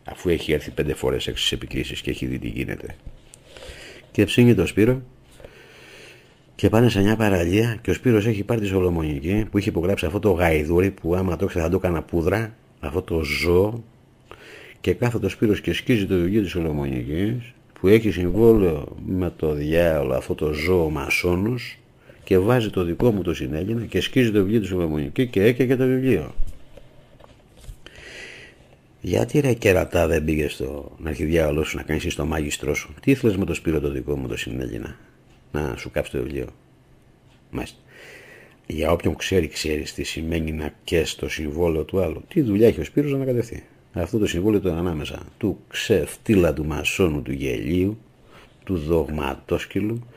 Αφού 0.04 0.30
έχει 0.30 0.52
έρθει 0.52 0.72
πέντε 0.72 0.94
φορές 0.94 1.28
έξι 1.28 1.56
επικρίσεις 1.56 2.02
και 2.02 2.10
έχει 2.10 2.26
δει 2.26 2.40
τι 2.40 2.48
γίνεται. 2.48 2.96
Και 4.12 4.26
ψήνει 4.26 4.56
το 4.56 4.66
Σπύρο 4.66 5.02
και 6.56 6.70
πάνε 6.70 6.90
σε 6.90 7.02
μια 7.02 7.16
παραλία 7.16 7.78
και 7.82 7.90
ο 7.90 7.94
Σπύρος 7.94 8.26
έχει 8.26 8.44
πάρει 8.44 8.62
τη 8.62 8.68
Σολομονική 8.68 9.46
που 9.52 9.58
είχε 9.58 9.70
υπογράψει 9.70 10.06
αυτό 10.06 10.20
το 10.20 10.32
γαϊδούρι 10.32 10.92
που 10.92 11.16
άμα 11.16 11.36
το 11.36 11.46
ήξερα 11.46 11.64
θα 11.64 11.70
το 11.70 11.76
έκανα 11.76 12.02
πούδρα, 12.02 12.56
αυτό 12.80 13.02
το 13.02 13.24
ζώο 13.24 13.84
και 14.84 14.94
κάθεται 14.94 15.26
ο 15.26 15.30
Σπύρος 15.30 15.62
και 15.62 15.74
σκίζει 15.74 16.06
το 16.06 16.16
βιβλίο 16.16 16.42
της 16.42 16.50
Σολομονικής 16.50 17.54
που 17.80 17.88
έχει 17.88 18.12
συμβόλαιο 18.12 18.98
με 19.06 19.34
το 19.36 19.54
διάολο 19.54 20.14
αυτό 20.14 20.36
το 20.36 20.52
ζώο 20.54 20.90
μασόνους 20.90 21.80
και 22.24 22.38
βάζει 22.38 22.70
το 22.70 22.84
δικό 22.84 23.12
μου 23.12 23.22
το 23.22 23.34
συνέλληνα 23.34 23.86
και 23.86 24.02
σκίζει 24.02 24.32
το 24.32 24.40
βιβλίο 24.40 24.60
του 24.60 24.68
Σολομονική 24.68 25.28
και 25.28 25.44
έκαιγε 25.44 25.76
το 25.76 25.86
βιβλίο. 25.86 26.36
Γιατί 29.02 29.40
ρε 29.40 29.54
κερατά 29.54 30.08
δεν 30.08 30.24
πήγε 30.24 30.48
στο 30.48 30.96
να 31.00 31.10
έρθει 31.10 31.26
διάολο 31.26 31.64
σου 31.64 31.78
να 31.78 31.84
κάνεις 31.84 32.16
το 32.16 32.26
μάγιστρό 32.26 32.74
σου; 32.74 32.94
Τι 33.02 33.12
ήθελε 33.12 33.38
με 33.38 33.46
το 33.46 33.54
Σπύρο 33.54 33.80
το 33.80 33.90
δικό 33.90 34.18
μου 34.18 34.28
το 34.28 34.38
συνέλληνα 34.38 34.98
να 35.52 35.76
σου 35.78 35.92
κάψει 35.92 36.12
το 36.12 36.18
βιβλίο; 36.18 36.48
Μάλιστα. 37.52 37.78
Για 38.68 38.92
όποιον 38.92 39.16
ξέρει, 39.16 39.48
ξέρεις 39.48 39.94
τι 39.94 40.04
σημαίνει 40.04 40.52
να 40.52 40.74
καίει 40.84 41.06
το 41.18 41.30
συμβόλαιο 41.30 41.84
του 41.84 42.02
άλλου. 42.02 42.24
Τι 42.28 42.42
δουλειά 42.42 42.68
έχει 42.68 42.80
ο 42.80 42.84
Σπύρος 42.84 43.12
να 43.12 43.18
ανακατευθεί; 43.18 43.64
Αυτό 43.94 44.18
το 44.18 44.28
συμβόλαιο 44.28 44.62
το 44.62 44.74
ανάμεσα 44.74 45.26
του 45.38 45.60
ξεφτύλα 45.68 46.54
του 46.54 46.66
μασόνου 46.66 47.22
του 47.22 47.32
γελίου, 47.32 47.98
του 48.64 48.78
δογματόσκυλου, 48.78 50.08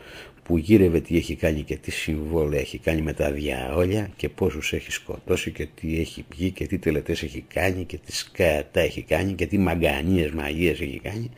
που 0.42 0.56
γύρευε 0.56 1.00
τι 1.00 1.16
έχει 1.16 1.34
κάνει 1.34 1.62
και 1.62 1.76
τι 1.76 1.90
συμβόλαια 1.90 2.60
έχει 2.60 2.78
κάνει 2.78 3.02
με 3.02 3.12
τα 3.12 3.30
διαόλια 3.30 4.10
και 4.16 4.28
πόσους 4.28 4.72
έχει 4.72 4.90
σκοτώσει 4.92 5.50
και 5.50 5.68
τι 5.74 6.00
έχει 6.00 6.22
πει 6.22 6.50
και 6.50 6.66
τι 6.66 6.78
τελετές 6.78 7.22
έχει 7.22 7.44
κάνει 7.54 7.84
και 7.84 7.98
τι 8.06 8.16
σκατά 8.16 8.80
έχει 8.80 9.02
κάνει 9.02 9.32
και 9.32 9.46
τι 9.46 9.58
μαγκανίες 9.58 10.30
μαγείες 10.30 10.80
έχει 10.80 11.00
κάνει 11.02 11.30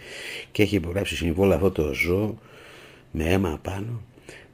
και 0.52 0.62
έχει 0.62 0.76
υπογράψει 0.76 1.16
συμβόλαια 1.16 1.56
αυτό 1.56 1.70
το 1.70 1.92
ζώο 1.94 2.38
με 3.10 3.24
αίμα 3.24 3.58
πάνω 3.62 4.02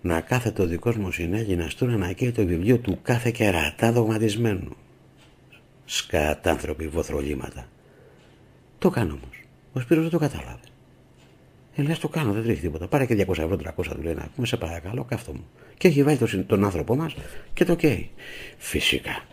να 0.00 0.20
κάθεται 0.20 0.62
ο 0.62 0.66
δικός 0.66 0.96
μου 0.96 1.10
συνέγινας 1.10 1.74
τώρα 1.74 1.96
να 1.96 2.12
καίει 2.12 2.32
το 2.32 2.46
βιβλίο 2.46 2.78
του 2.78 2.98
κάθε 3.02 3.30
κερατά 3.30 3.92
δογματισμένου. 3.92 4.76
Σκατά 5.84 6.50
άνθρωποι 6.50 6.88
βοθρολίματα. 6.88 7.68
Το 8.84 8.90
κάνω 8.90 9.12
όμως. 9.12 9.40
Ο 9.72 9.80
Σπύρος 9.80 10.02
δεν 10.02 10.12
το 10.12 10.18
κατάλαβε. 10.18 10.66
Ε, 11.74 11.82
λες 11.82 11.98
το 11.98 12.08
κάνω, 12.08 12.32
δεν 12.32 12.42
τρέχει 12.42 12.60
τίποτα. 12.60 12.88
Πάρε 12.88 13.06
και 13.06 13.14
200 13.14 13.28
ευρώ, 13.28 13.56
300 13.56 13.94
του 13.94 14.02
λέει 14.02 14.14
να 14.14 14.28
πούμε, 14.34 14.46
σε 14.46 14.56
παρακαλώ, 14.56 15.04
κάφτο 15.04 15.32
μου. 15.32 15.46
Και 15.78 15.88
έχει 15.88 16.02
βάλει 16.02 16.16
τον, 16.16 16.46
τον 16.46 16.64
άνθρωπο 16.64 16.96
μας 16.96 17.14
και 17.54 17.64
το 17.64 17.74
καίει. 17.74 18.10
Φυσικά. 18.58 19.24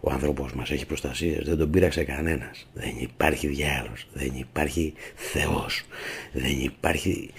Ο 0.00 0.10
άνθρωπος 0.12 0.52
μας 0.52 0.70
έχει 0.70 0.86
προστασίες, 0.86 1.44
δεν 1.44 1.58
τον 1.58 1.70
πείραξε 1.70 2.04
κανένας. 2.04 2.66
Δεν 2.74 2.92
υπάρχει 2.98 3.46
διάλογος, 3.46 4.06
δεν 4.12 4.32
υπάρχει 4.34 4.94
Θεός, 5.14 5.84
δεν 6.32 6.58
υπάρχει 6.60 7.30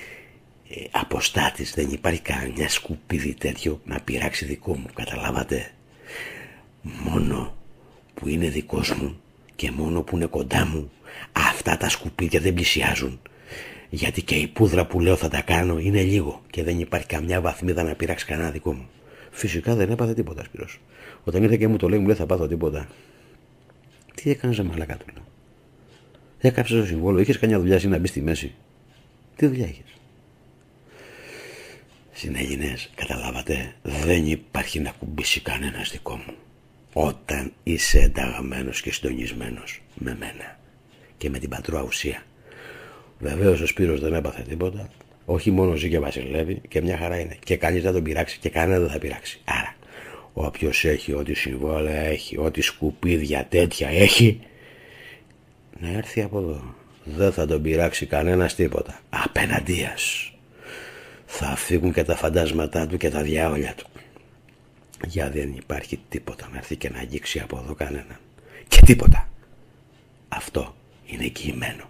ε, 0.70 0.84
αποστάτης, 0.92 1.74
δεν 1.74 1.90
υπάρχει 1.92 2.22
κανένα 2.22 2.68
σκουπίδι 2.68 3.34
τέτοιο 3.34 3.82
να 3.86 4.00
πειράξει 4.00 4.46
δικό 4.46 4.76
μου, 4.78 4.88
καταλάβατε; 4.94 5.72
Μόνο 6.82 7.56
που 8.14 8.28
είναι 8.28 8.50
δικός 8.50 8.94
μου 8.94 9.18
και 9.56 9.72
μόνο 9.72 10.02
που 10.02 10.16
είναι 10.16 10.26
κοντά 10.26 10.66
μου, 10.66 10.92
αυτά 11.66 11.78
τα 11.78 11.90
σκουπίδια 11.90 12.40
δεν 12.40 12.54
πλησιάζουν. 12.54 13.20
Γιατί 13.90 14.22
και 14.22 14.36
η 14.36 14.48
πούδρα 14.48 14.86
που 14.86 15.00
λέω 15.00 15.16
θα 15.16 15.28
τα 15.28 15.42
κάνω 15.42 15.80
είναι 15.80 16.02
λίγο 16.02 16.42
και 16.50 16.64
δεν 16.64 16.80
υπάρχει 16.80 17.08
καμιά 17.08 17.42
βαθμίδα 17.42 17.84
να 17.84 17.96
πειράξει 17.96 18.26
κανένα 18.26 18.52
δικό 18.52 18.74
μου. 18.74 18.90
Φυσικά 19.32 19.76
δεν 19.76 19.92
έπαθε 19.92 20.14
τίποτα 20.14 20.44
Σπύρος. 20.44 20.80
Όταν 21.24 21.44
ήρθε 21.44 21.58
και 21.58 21.68
μου 21.68 21.78
το 21.78 21.90
λέει 21.90 22.00
μου 22.00 22.06
λέει 22.08 22.16
θα 22.16 22.26
πάθω 22.26 22.48
τίποτα. 22.48 22.88
Τι 24.16 24.30
έκανες 24.30 24.58
ρε 24.58 24.64
μαλακά 24.64 24.98
του 24.98 25.06
λέω. 25.14 25.24
Έκαψες 26.40 26.80
το 26.80 26.86
συμβόλο, 26.86 27.20
είχες 27.20 27.40
καμιά 27.40 27.60
δουλειά 27.60 27.76
εσύ 27.76 27.88
να 27.88 27.98
μπεις 27.98 28.10
στη 28.10 28.22
μέση. 28.22 28.54
Τι 29.36 29.48
δουλειά 29.48 29.66
είχες. 29.66 29.98
Συνέλληνες, 32.14 32.90
καταλάβατε, 32.96 33.74
δεν 33.82 34.28
υπάρχει 34.28 34.80
να 34.80 34.92
κουμπίσει 34.92 35.40
κανένας 35.42 35.92
δικό 35.92 36.16
μου. 36.16 36.34
Όταν 36.94 37.54
είσαι 37.64 38.00
ενταγμένος 38.00 38.82
και 38.82 38.92
συντονισμένος 38.92 39.82
με 39.96 40.16
μένα 40.20 40.62
και 41.24 41.30
με 41.30 41.40
την 41.40 41.50
πατρόα 41.50 41.82
ουσία. 41.82 42.24
Βεβαίως 43.20 43.62
ο 43.62 43.68
Σπύρος 43.68 44.00
δεν 44.00 44.14
έπαθε 44.14 44.42
τίποτα. 44.42 44.90
Όχι 45.26 45.52
μόνο 45.52 45.76
ζει 45.76 45.90
και 45.90 46.00
βασιλεύει 46.00 46.62
και 46.68 46.82
μια 46.82 46.98
χαρά 46.98 47.20
είναι. 47.20 47.38
Και 47.44 47.58
κανείς 47.58 47.84
δεν 47.84 47.94
τον 47.94 48.04
πειράξει 48.04 48.40
και 48.40 48.50
κανένα 48.50 48.80
δεν 48.80 48.90
θα 48.90 49.00
πειράξει. 49.00 49.42
Άρα, 49.44 49.76
όποιος 50.34 50.86
έχει 50.86 51.14
ό,τι 51.14 51.34
συμβόλαια 51.34 52.02
έχει, 52.02 52.38
ό,τι 52.38 52.62
σκουπίδια 52.62 53.46
τέτοια 53.50 53.90
έχει, 53.90 54.40
να 55.80 55.90
έρθει 55.90 56.22
από 56.22 56.40
εδώ. 56.40 56.76
Δεν 57.04 57.32
θα 57.32 57.46
τον 57.46 57.62
πειράξει 57.62 58.06
κανένας 58.06 58.56
τίποτα. 58.56 59.00
Απέναντίας 59.10 60.34
θα 61.26 61.56
φύγουν 61.56 61.94
και 61.94 62.04
τα 62.04 62.16
φαντάσματά 62.16 62.88
του 62.88 62.98
και 62.98 63.10
τα 63.10 63.22
διάολια 63.22 63.74
του. 63.78 63.88
Για 65.08 65.30
δεν 65.30 65.54
υπάρχει 65.54 66.00
τίποτα 66.10 66.50
να 66.52 66.58
έρθει 66.58 66.76
και 66.76 66.90
να 66.90 67.00
αγγίξει 67.00 67.40
από 67.40 67.62
εδώ 67.64 67.74
κανέναν. 67.74 68.18
Και 68.68 68.82
τίποτα. 68.86 69.30
Αυτό 70.28 70.76
είναι 71.14 71.28
κειμένο. 71.28 71.90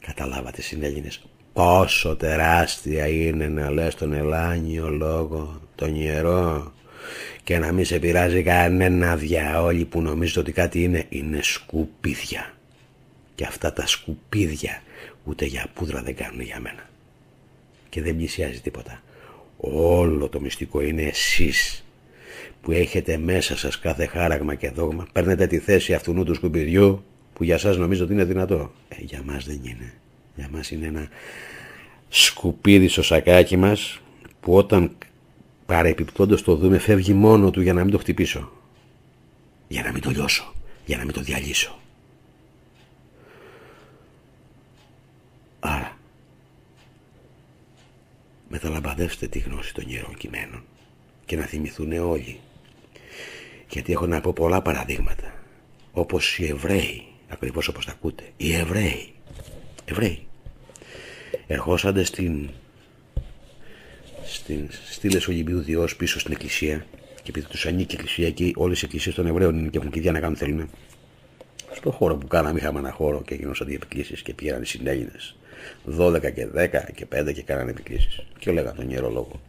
Καταλάβατε 0.00 0.62
συνέλληνες 0.62 1.20
πόσο 1.52 2.16
τεράστια 2.16 3.06
είναι 3.06 3.48
να 3.48 3.70
λες 3.70 3.94
τον 3.94 4.12
ελάνιο 4.12 4.88
λόγο, 4.88 5.60
τον 5.74 5.94
ιερό 5.94 6.72
και 7.44 7.58
να 7.58 7.72
μην 7.72 7.84
σε 7.84 7.98
πειράζει 7.98 8.42
κανένα 8.42 9.16
διαόλι 9.16 9.84
που 9.84 10.02
νομίζετε 10.02 10.40
ότι 10.40 10.52
κάτι 10.52 10.82
είναι, 10.82 11.06
είναι 11.08 11.42
σκουπίδια. 11.42 12.54
Και 13.34 13.44
αυτά 13.44 13.72
τα 13.72 13.86
σκουπίδια 13.86 14.82
ούτε 15.24 15.44
για 15.44 15.66
πούδρα 15.74 16.02
δεν 16.02 16.14
κάνουν 16.14 16.40
για 16.40 16.60
μένα 16.60 16.88
και 17.88 18.02
δεν 18.02 18.16
πλησιάζει 18.16 18.60
τίποτα. 18.60 19.02
Όλο 19.56 20.28
το 20.28 20.40
μυστικό 20.40 20.80
είναι 20.80 21.02
εσείς 21.02 21.85
που 22.66 22.72
έχετε 22.72 23.18
μέσα 23.18 23.56
σας 23.56 23.78
κάθε 23.78 24.06
χάραγμα 24.06 24.54
και 24.54 24.70
δόγμα. 24.70 25.06
Παίρνετε 25.12 25.46
τη 25.46 25.58
θέση 25.58 25.94
αυτού 25.94 26.24
του 26.24 26.34
σκουπιδιού 26.34 27.04
που 27.32 27.44
για 27.44 27.58
σας 27.58 27.76
νομίζω 27.76 28.04
ότι 28.04 28.12
είναι 28.12 28.24
δυνατό. 28.24 28.72
Ε, 28.88 28.96
για 29.00 29.22
μας 29.24 29.44
δεν 29.44 29.60
είναι. 29.62 29.92
Για 30.34 30.48
μας 30.52 30.70
είναι 30.70 30.86
ένα 30.86 31.08
σκουπίδι 32.08 32.88
στο 32.88 33.02
σακάκι 33.02 33.56
μας 33.56 34.00
που 34.40 34.54
όταν 34.54 34.96
παρεπιπτόντως 35.66 36.42
το 36.42 36.56
δούμε 36.56 36.78
φεύγει 36.78 37.12
μόνο 37.12 37.50
του 37.50 37.60
για 37.60 37.72
να 37.72 37.82
μην 37.82 37.92
το 37.92 37.98
χτυπήσω. 37.98 38.52
Για 39.68 39.82
να 39.82 39.92
μην 39.92 40.02
το 40.02 40.10
λιώσω. 40.10 40.52
Για 40.86 40.96
να 40.96 41.04
μην 41.04 41.12
το 41.12 41.20
διαλύσω. 41.20 41.78
Άρα 45.60 45.96
μεταλαμπαδεύστε 48.48 49.26
τη 49.26 49.38
γνώση 49.38 49.74
των 49.74 49.84
ιερών 49.88 50.16
κειμένων 50.16 50.62
και 51.24 51.36
να 51.36 51.44
θυμηθούν 51.44 51.92
όλοι. 51.92 52.38
Γιατί 53.68 53.92
έχω 53.92 54.06
να 54.06 54.20
πω 54.20 54.32
πολλά 54.32 54.62
παραδείγματα. 54.62 55.34
Όπως 55.92 56.38
οι 56.38 56.46
Εβραίοι, 56.46 57.02
ακριβώς 57.28 57.68
όπως 57.68 57.84
τα 57.86 57.92
ακούτε, 57.92 58.24
οι 58.36 58.54
Εβραίοι, 58.54 59.12
Εβραίοι, 59.84 60.26
ερχόσανται 61.46 62.04
στην, 62.04 62.48
στην 64.24 64.68
στήλες 64.90 65.28
Ολυμπίου 65.28 65.60
Διός 65.60 65.96
πίσω 65.96 66.18
στην 66.18 66.32
εκκλησία 66.32 66.86
και 67.22 67.28
επειδή 67.28 67.46
τους 67.46 67.66
ανήκει 67.66 67.94
η 67.94 67.98
εκκλησία 67.98 68.30
και 68.30 68.52
όλες 68.56 68.82
οι 68.82 68.84
εκκλησίες 68.84 69.14
των 69.14 69.26
Εβραίων 69.26 69.58
είναι 69.58 69.68
και 69.68 69.78
έχουν 69.78 69.90
κλειδιά 69.90 70.12
να 70.12 70.20
κάνουν 70.20 70.36
θέλουν. 70.36 70.70
Στο 71.72 71.90
χώρο 71.90 72.16
που 72.16 72.26
κάναμε 72.26 72.58
είχαμε 72.58 72.78
ένα 72.78 72.90
χώρο 72.90 73.22
και 73.22 73.34
γίνονταν 73.34 73.66
διεπικλήσεις 73.66 74.22
και 74.22 74.34
πήγαν 74.34 74.62
οι 74.62 74.66
συνέλληνες 74.66 75.36
12 75.98 76.32
και 76.32 76.48
10 76.54 76.68
και 76.94 77.06
5 77.14 77.32
και 77.32 77.42
κάνανε 77.42 77.70
επικλήσεις. 77.70 78.20
Και 78.38 78.52
λέγανε 78.52 78.76
τον 78.76 78.90
ιερό 78.90 79.10
λόγο. 79.10 79.40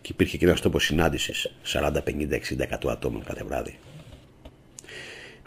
Και 0.00 0.12
υπήρχε 0.12 0.36
και 0.36 0.44
ένας 0.44 0.60
τόπος 0.60 0.84
συνάντησης 0.84 1.52
40, 1.62 2.02
50, 2.02 2.40
60, 2.40 2.66
100 2.66 2.90
ατόμων 2.90 3.24
κάθε 3.24 3.44
βράδυ. 3.44 3.78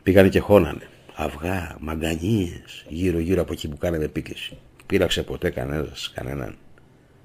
Πήγανε 0.03 0.29
και 0.29 0.39
χώνανε. 0.39 0.87
Αυγά, 1.15 1.75
μαγκανίες, 1.79 2.85
γύρω-γύρω 2.87 3.41
από 3.41 3.53
εκεί 3.53 3.67
που 3.67 3.77
κάνανε 3.77 4.03
επίκληση. 4.03 4.57
Πήραξε 4.85 5.23
ποτέ 5.23 5.49
κανένας, 5.49 6.11
κανέναν. 6.15 6.57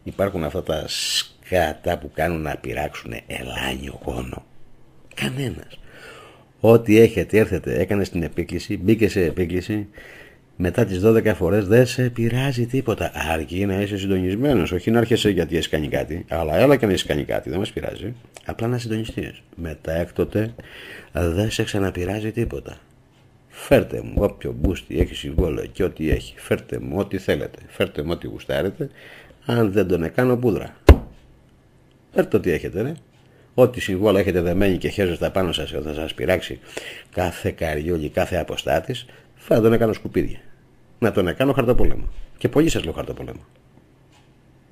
Υπάρχουν 0.03 0.45
αυτά 0.45 0.63
τα 0.63 0.85
σκάτα 0.89 1.99
που 1.99 2.11
κάνουν 2.15 2.43
να 2.43 2.57
πειράξουν 2.57 3.13
ελάνιο 3.27 4.01
γόνο. 4.05 4.45
Κανένας. 5.15 5.79
Ό,τι 6.61 6.99
έχετε, 6.99 7.39
έρθετε, 7.39 7.81
έκανες 7.81 8.11
την 8.11 8.23
επίκληση, 8.23 8.77
μπήκε 8.77 9.09
σε 9.09 9.25
επίκληση, 9.25 9.89
μετά 10.63 10.85
τις 10.85 11.01
12 11.05 11.35
φορές 11.35 11.67
δεν 11.67 11.87
σε 11.87 12.11
πειράζει 12.11 12.67
τίποτα. 12.67 13.11
Αρκεί 13.15 13.67
να 13.67 13.81
είσαι 13.81 13.99
συντονισμένος, 13.99 14.73
όχι 14.73 14.91
να 14.91 14.99
έρχεσαι 14.99 15.31
γιατί 15.31 15.57
έχει 15.57 15.69
κάνει 15.69 15.89
κάτι, 15.89 16.25
αλλά 16.29 16.57
έλα 16.57 16.77
και 16.77 16.87
να 16.87 16.93
έχει 16.93 17.07
κάνει 17.07 17.25
κάτι, 17.25 17.51
δεν 17.51 17.59
μας 17.59 17.71
πειράζει. 17.73 18.15
Απλά 18.45 18.67
να 18.67 18.79
συντονιστείς. 18.79 19.43
Μετά 19.57 19.93
έκτοτε 19.93 20.55
δεν 21.13 21.51
σε 21.51 21.63
ξαναπειράζει 21.63 22.31
τίποτα. 22.31 22.79
Φέρτε 23.49 24.01
μου 24.05 24.15
όποιο 24.17 24.55
μπούστι 24.59 24.99
έχει 24.99 25.15
συμβόλαιο 25.15 25.67
και 25.67 25.85
ό,τι 25.85 26.11
έχει. 26.11 26.35
Φέρτε 26.39 26.79
μου 26.79 26.99
ό,τι 26.99 27.19
θέλετε. 27.19 27.59
Φέρτε 27.69 28.03
μου 28.03 28.11
ό,τι 28.11 28.27
γουστάρετε. 28.27 28.91
Αν 29.47 29.73
δεν 29.73 29.89
τον 29.89 30.03
έκανα 30.03 30.37
πούδρα. 30.37 30.77
Φέρτε 32.15 32.37
ό,τι 32.37 32.51
έχετε, 32.51 32.83
ρε. 32.83 32.93
Ό,τι 33.55 33.81
συμβόλα 33.81 34.21
έχετε 34.21 34.41
δεμένοι 34.41 34.77
και 34.77 34.89
χέζεστε 34.89 35.31
πάνω 35.31 35.53
σας 35.53 35.71
θα 35.85 35.95
σας 35.95 36.15
πειράξει 36.15 36.59
κάθε 37.15 37.51
καριόλι, 37.51 38.09
κάθε 38.09 38.37
αποστάτης, 38.37 39.07
θα 39.37 39.61
τον 39.61 39.73
έκανα 39.73 39.93
σκουπίδια. 39.93 40.39
Να 41.01 41.13
τον 41.13 41.29
έκανα 41.29 41.53
χαρτοπολέμο. 41.55 42.09
Και 42.39 42.49
πολύ 42.49 42.69
σας 42.69 42.85
λέω 42.85 42.93
χαρτοπολέμο. 42.93 43.41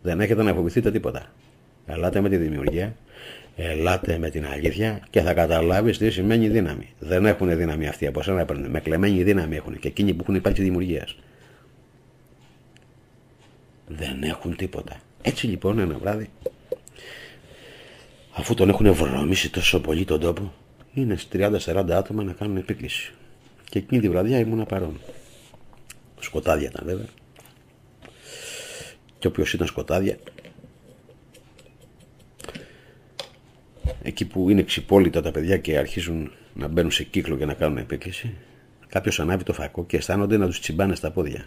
Δεν 0.02 0.20
έχετε 0.20 0.42
να 0.42 0.54
φοβηθείτε 0.54 0.90
τίποτα. 0.90 1.32
Ελάτε 1.86 2.20
με 2.20 2.28
τη 2.28 2.36
δημιουργία, 2.36 2.96
ελάτε 3.56 4.18
με 4.18 4.30
την 4.30 4.46
αλήθεια 4.46 5.00
και 5.10 5.20
θα 5.20 5.34
καταλάβεις 5.34 5.98
τι 5.98 6.10
σημαίνει 6.10 6.48
δύναμη. 6.48 6.88
Δεν 6.98 7.26
έχουν 7.26 7.56
δύναμη 7.56 7.88
αυτοί 7.88 8.06
από 8.06 8.22
σένα 8.22 8.44
παίρνουν. 8.44 8.70
Με 8.70 8.80
κλεμμένη 8.80 9.22
δύναμη 9.22 9.56
έχουν 9.56 9.78
και 9.78 9.88
εκείνοι 9.88 10.14
που 10.14 10.18
έχουν 10.22 10.34
υπάρξει 10.34 10.62
δημιουργίας. 10.62 11.16
Δεν 13.86 14.22
έχουν 14.22 14.56
τίποτα. 14.56 14.96
Έτσι 15.22 15.46
λοιπόν 15.46 15.78
ένα 15.78 15.98
βράδυ, 15.98 16.30
αφού 18.32 18.54
τον 18.54 18.68
έχουν 18.68 18.94
βρωμίσει 18.94 19.50
τόσο 19.50 19.80
πολύ 19.80 20.04
τον 20.04 20.20
τόπο, 20.20 20.52
είναι 20.94 21.16
30-40 21.32 21.90
άτομα 21.90 22.22
να 22.22 22.32
κάνουν 22.32 22.56
επίκληση. 22.56 23.12
Και 23.68 23.78
εκείνη 23.78 24.00
τη 24.00 24.08
βραδιά 24.08 24.38
ήμουν 24.38 24.66
παρόν. 24.66 25.00
Σκοτάδια 26.20 26.68
ήταν 26.68 26.86
βέβαια. 26.86 27.06
Και 29.18 29.26
όποιος 29.26 29.52
ήταν 29.52 29.66
σκοτάδια, 29.66 30.18
εκεί 34.02 34.24
που 34.24 34.50
είναι 34.50 34.62
ξυπόλυτα 34.62 35.22
τα 35.22 35.30
παιδιά 35.30 35.56
και 35.56 35.78
αρχίζουν 35.78 36.32
να 36.54 36.68
μπαίνουν 36.68 36.90
σε 36.90 37.04
κύκλο 37.04 37.36
για 37.36 37.46
να 37.46 37.54
κάνουν 37.54 37.78
επίκληση, 37.78 38.34
κάποιος 38.88 39.20
ανάβει 39.20 39.44
το 39.44 39.52
φακό 39.52 39.84
και 39.84 39.96
αισθάνονται 39.96 40.36
να 40.36 40.46
τους 40.46 40.60
τσιμπάνε 40.60 40.94
στα 40.94 41.10
πόδια. 41.10 41.44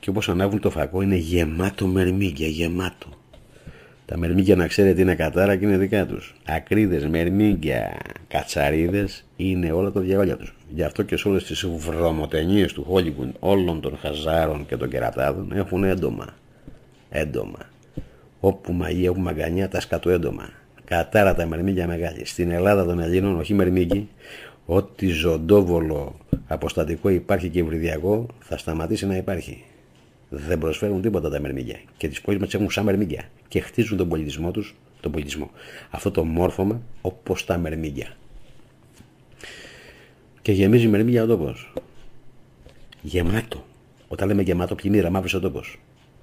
Και 0.00 0.10
όπως 0.10 0.28
ανάβουν 0.28 0.60
το 0.60 0.70
φακό 0.70 1.02
είναι 1.02 1.16
γεμάτο 1.16 1.86
μερμήγκια, 1.86 2.48
γεμάτο. 2.48 3.19
Τα 4.10 4.16
μερμήγκια 4.16 4.56
να 4.56 4.66
ξέρετε 4.66 5.00
είναι 5.00 5.14
κατάρα 5.14 5.56
και 5.56 5.64
είναι 5.64 5.76
δικά 5.76 6.06
τους. 6.06 6.34
Ακρίδες, 6.44 7.06
μερμήγκια, 7.06 7.98
κατσαρίδες 8.28 9.24
είναι 9.36 9.72
όλα 9.72 9.90
το 9.90 10.00
διαβόλια 10.00 10.36
τους. 10.36 10.54
Γι' 10.68 10.82
αυτό 10.82 11.02
και 11.02 11.16
σε 11.16 11.28
όλες 11.28 11.44
τις 11.44 11.66
βρωμοτενίες 11.66 12.72
του 12.72 12.84
Χόλιγουν 12.84 13.34
όλων 13.38 13.80
των 13.80 13.98
χαζάρων 13.98 14.66
και 14.66 14.76
των 14.76 14.88
κερατάδων 14.88 15.52
έχουν 15.52 15.84
έντομα. 15.84 16.26
Έντομα. 17.10 17.58
Όπου 18.40 18.72
μαγεία, 18.72 19.10
όπου 19.10 19.20
μαγκανιά, 19.20 19.68
τα 19.68 19.80
σκατού 19.80 20.08
έντομα. 20.08 20.48
Κατάρα 20.84 21.34
τα 21.34 21.46
μερμήγκια 21.46 21.86
μεγάλη. 21.86 22.26
Στην 22.26 22.50
Ελλάδα 22.50 22.84
των 22.84 23.00
Ελλήνων, 23.00 23.38
όχι 23.38 23.54
μερμήγκι, 23.54 24.08
ό,τι 24.66 25.06
ζωντόβολο 25.06 26.18
αποστατικό 26.46 27.08
υπάρχει 27.08 27.48
και 27.48 27.64
βρυδιακό 27.64 28.26
θα 28.38 28.58
σταματήσει 28.58 29.06
να 29.06 29.16
υπάρχει. 29.16 29.64
Δεν 30.32 30.58
προσφέρουν 30.58 31.02
τίποτα 31.02 31.30
τα 31.30 31.40
μερμήγκια. 31.40 31.80
Και 31.96 32.08
τις 32.08 32.20
πόλεις 32.20 32.40
μας 32.40 32.54
έχουν 32.54 32.70
σαν 32.70 32.84
μερμήγκια. 32.84 33.24
Και 33.48 33.60
χτίζουν 33.60 33.96
τον 33.96 34.08
πολιτισμό 34.08 34.50
τους, 34.50 34.74
τον 35.00 35.12
πολιτισμό. 35.12 35.50
Αυτό 35.90 36.10
το 36.10 36.24
μόρφωμα 36.24 36.82
όπως 37.00 37.44
τα 37.44 37.58
μερμήγκια. 37.58 38.16
Και 40.42 40.52
γεμίζει 40.52 40.88
μερμήγκια 40.88 41.22
ο 41.22 41.26
τόπος. 41.26 41.72
Γεμάτο. 43.02 43.64
Όταν 44.08 44.28
λέμε 44.28 44.42
γεμάτο, 44.42 44.74
πλημμύρα, 44.74 45.10
μαύρο 45.10 45.38
ο 45.38 45.40
τόπος. 45.40 45.78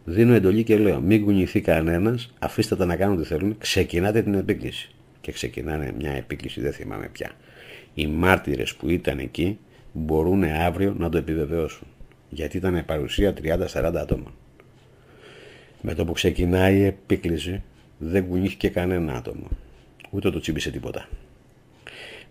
Δίνω 0.06 0.34
εντολή 0.34 0.63
και 0.63 0.78
λέω: 0.78 1.00
Μην 1.00 1.24
κουνηθεί 1.24 1.62
κανένας, 1.62 2.34
αφήστε 2.39 2.76
τα 2.76 2.86
να 2.86 2.96
κάνουν 2.96 3.17
τι 3.17 3.24
θέλουν, 3.24 3.58
ξεκινάτε 3.58 4.22
την 4.22 4.34
επίκληση. 4.34 4.89
Και 5.22 5.32
ξεκινάνε 5.32 5.93
μια 5.98 6.12
επίκληση, 6.12 6.62
δεν 6.62 6.74
θυμάμαι 6.74 7.10
πια. 7.12 7.32
Οι 7.93 8.08
μάρτυρες 8.08 8.76
που 8.76 8.89
ήταν 8.89 9.20
εκεί 9.20 9.58
μπορούν 9.93 10.43
αύριο 10.43 10.96
να 10.98 11.10
το 11.10 11.17
επιβεβαιώσουν. 11.17 11.88
Γιατί 12.29 12.57
ήταν 12.57 12.85
παρουσία 12.85 13.33
30-40 13.43 13.93
ατόμων. 13.95 14.33
Με 15.81 15.93
το 15.93 16.05
που 16.05 16.11
ξεκινάει 16.11 16.77
η 16.77 16.85
επίκληση, 16.85 17.63
δεν 17.97 18.27
κουνήθηκε 18.27 18.69
κανένα 18.69 19.13
άτομο. 19.13 19.47
Ούτε 20.09 20.29
το 20.29 20.39
τσίμπησε 20.39 20.71
τίποτα. 20.71 21.07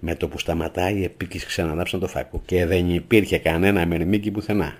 Με 0.01 0.15
το 0.15 0.29
που 0.29 0.39
σταματάει 0.39 0.99
η 0.99 1.05
επίκληση, 1.05 1.47
ξανανάψαν 1.47 2.01
το 2.01 2.07
φάκο 2.07 2.43
και 2.47 2.67
δεν 2.67 2.91
υπήρχε 2.91 3.39
κανένα 3.39 3.87
μερμίκι 3.87 4.31
πουθενά. 4.31 4.77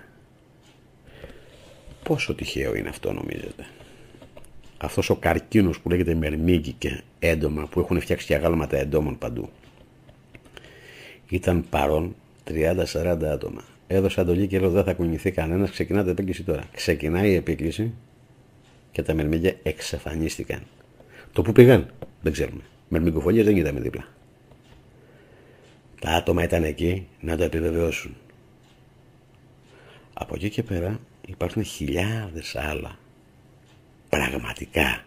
Πόσο 2.03 2.35
τυχαίο 2.35 2.75
είναι 2.75 2.89
αυτό 2.89 3.13
νομίζετε; 3.13 3.65
Αυτός 4.77 5.09
ο 5.09 5.15
καρκίνος 5.15 5.79
που 5.79 5.89
λέγεται 5.89 6.15
μερμήγκη 6.15 6.71
και 6.71 7.01
έντομα 7.19 7.67
που 7.67 7.79
έχουν 7.79 8.01
φτιάξει 8.01 8.25
και 8.25 8.35
αγάλματα 8.35 8.77
εντόμων 8.77 9.17
παντού. 9.17 9.49
Ήταν 11.29 11.65
παρόν 11.69 12.15
30-40 12.49 13.23
άτομα. 13.23 13.63
Έδωσα 13.87 14.21
αντολή 14.21 14.47
και 14.47 14.59
λέω 14.59 14.69
δεν 14.69 14.83
θα 14.83 14.93
κουνηθεί 14.93 15.31
κανένας, 15.31 15.71
ξεκινάτε 15.71 16.11
επίκληση 16.11 16.43
τώρα. 16.43 16.63
Ξεκινάει 16.71 17.31
η 17.31 17.35
επίκληση 17.35 17.93
και 18.91 19.01
τα 19.01 19.13
μερμήγκια 19.13 19.55
εξαφανίστηκαν. 19.63 20.61
Το 21.33 21.41
που 21.41 21.51
πήγαν 21.51 21.91
δεν 22.21 22.31
ξέρουμε. 22.31 22.61
Μερμικοφωνίες 22.89 23.45
δεν 23.45 23.55
είδαμε 23.55 23.79
δίπλα. 23.79 24.07
Τα 25.99 26.09
άτομα 26.09 26.43
ήταν 26.43 26.63
εκεί 26.63 27.07
να 27.19 27.37
το 27.37 27.43
επιβεβαιώσουν. 27.43 28.15
Από 30.13 30.35
εκεί 30.35 30.49
και 30.49 30.63
πέρα 30.63 30.99
υπάρχουν 31.27 31.63
χιλιάδες 31.63 32.55
άλλα 32.55 32.97
πραγματικά 34.09 35.03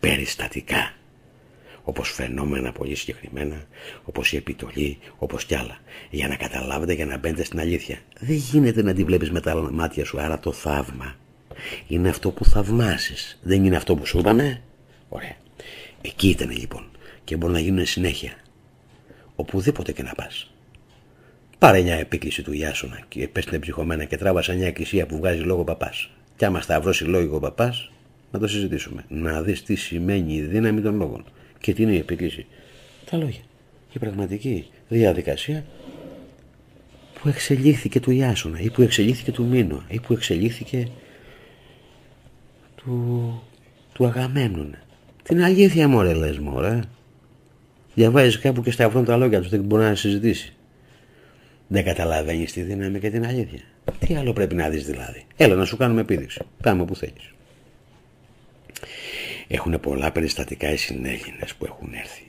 περιστατικά 0.00 0.94
όπως 1.82 2.10
φαινόμενα 2.10 2.72
πολύ 2.72 2.94
συγκεκριμένα, 2.94 3.64
όπως 4.04 4.32
η 4.32 4.36
επιτολή, 4.36 4.98
όπως 5.18 5.44
κι 5.44 5.54
άλλα. 5.54 5.78
Για 6.10 6.28
να 6.28 6.36
καταλάβετε, 6.36 6.92
για 6.92 7.06
να 7.06 7.18
μπαίνετε 7.18 7.44
στην 7.44 7.60
αλήθεια. 7.60 7.98
Δεν 8.20 8.36
γίνεται 8.36 8.82
να 8.82 8.94
τη 8.94 9.04
βλέπεις 9.04 9.30
με 9.30 9.40
τα 9.40 9.70
μάτια 9.72 10.04
σου, 10.04 10.20
άρα 10.20 10.38
το 10.38 10.52
θαύμα 10.52 11.14
είναι 11.86 12.08
αυτό 12.08 12.30
που 12.30 12.44
θαυμάσεις. 12.44 13.38
Δεν 13.42 13.64
είναι 13.64 13.76
αυτό 13.76 13.94
που 13.94 14.06
σου 14.06 14.18
είπαμε. 14.18 14.62
Ωραία. 15.08 15.36
Εκεί 16.02 16.28
ήταν 16.28 16.50
λοιπόν 16.50 16.90
και 17.24 17.36
μπορεί 17.36 17.52
να 17.52 17.60
γίνουν 17.60 17.86
συνέχεια. 17.86 18.32
Οπουδήποτε 19.34 19.92
και 19.92 20.02
να 20.02 20.14
πας. 20.14 20.50
Πάρε 21.58 21.80
μια 21.80 21.94
επίκληση 21.94 22.42
του 22.42 22.52
Ιάσονα 22.52 23.00
και 23.08 23.28
πες 23.28 23.44
την 23.44 23.54
εψυχωμένα 23.54 24.04
και 24.04 24.16
τράβασα 24.16 24.52
μια 24.52 24.66
εκκλησία 24.66 25.06
που 25.06 25.16
βγάζει 25.16 25.40
λόγο 25.40 25.64
παπάς. 25.64 26.10
Κι 26.36 26.44
άμα 26.44 26.60
σταυρώσει 26.60 27.04
λόγο 27.04 27.40
παπάς, 27.40 27.90
να 28.30 28.38
το 28.38 28.46
συζητήσουμε. 28.46 29.04
Να 29.08 29.42
δεις 29.42 29.62
τι 29.62 29.74
σημαίνει 29.74 30.34
η 30.34 30.40
δύναμη 30.40 30.80
των 30.80 30.96
λόγων 30.96 31.24
και 31.60 31.72
τι 31.72 31.82
είναι 31.82 31.92
η 31.92 31.98
επίκληση. 31.98 32.46
Τα 33.10 33.16
λόγια. 33.16 33.40
Η 33.92 33.98
πραγματική 33.98 34.66
διαδικασία 34.88 35.64
που 37.20 37.28
εξελίχθηκε 37.28 38.00
του 38.00 38.10
Ιάσονα 38.10 38.60
ή 38.60 38.70
που 38.70 38.82
εξελίχθηκε 38.82 39.32
του 39.32 39.44
Μήνο 39.44 39.82
ή 39.88 40.00
που 40.00 40.12
εξελίχθηκε 40.12 40.88
του, 42.76 43.42
του 43.92 44.06
Αγαμένονα. 44.06 44.78
Την 45.22 45.42
αλήθεια 45.42 45.88
μωρέ 45.88 46.14
λες 46.14 46.38
μωρέ. 46.38 46.80
Διαβάζεις 47.94 48.38
κάπου 48.38 48.62
και 48.62 48.70
σταυρώνουν 48.70 49.06
τα 49.06 49.16
λόγια 49.16 49.40
τους 49.40 49.50
δεν 49.50 49.60
μπορεί 49.60 49.82
να 49.82 49.94
συζητήσει. 49.94 50.54
Δεν 51.66 51.84
καταλαβαίνεις 51.84 52.52
τη 52.52 52.62
δύναμη 52.62 52.98
και 52.98 53.10
την 53.10 53.26
αλήθεια. 53.26 53.60
Τι 53.98 54.16
άλλο 54.16 54.32
πρέπει 54.32 54.54
να 54.54 54.68
δεις 54.68 54.84
δηλαδή; 54.84 55.26
Έλα 55.36 55.54
να 55.54 55.64
σου 55.64 55.76
κάνουμε 55.76 56.00
επίδειξη. 56.00 56.40
Πάμε 56.62 56.82
όπου 56.82 56.96
θέλεις. 56.96 57.32
Έχουν 59.52 59.80
πολλά 59.80 60.12
περιστατικά 60.12 60.72
οι 60.72 60.76
συνέλληνε 60.76 61.44
που 61.58 61.64
έχουν 61.64 61.92
έρθει. 61.92 62.24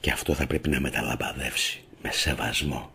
Και 0.00 0.10
αυτό 0.10 0.34
θα 0.34 0.46
πρέπει 0.46 0.68
να 0.68 0.80
μεταλαμπαδεύσει 0.80 1.82
με 2.02 2.10
σεβασμό. 2.12 2.90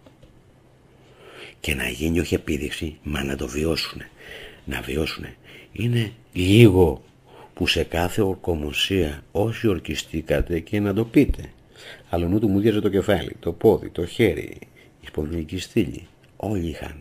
Και 1.60 1.76
να 1.76 1.88
γίνει 1.88 2.19
όχι 2.19 2.36
επίδειξη, 2.36 2.97
μα 3.04 3.24
να 3.24 3.36
το 3.36 3.47
βιώσουν. 3.47 4.02
Να 4.65 4.82
βιώσουν. 4.82 5.26
Είναι 5.71 6.12
λίγο 6.34 7.04
που 7.54 7.67
σε 7.67 7.84
κάθε 7.84 8.21
ορκομοσία 8.21 9.24
όσοι 9.32 9.67
ορκιστήκατε 9.67 10.60
και 10.60 10.80
να 10.80 10.93
το 10.93 11.06
πείτε. 11.06 11.52
Αλλονού 12.10 12.39
του 12.39 12.50
μου 12.50 12.82
το 12.82 12.89
κεφάλι, 12.89 13.36
το 13.39 13.52
πόδι, 13.52 13.89
το 13.89 14.06
χέρι, 14.06 14.58
η 15.02 15.08
σπονδυλική 15.08 15.60
στήλη. 15.60 16.08
Όλοι 16.36 16.67
είχαν. 16.67 16.95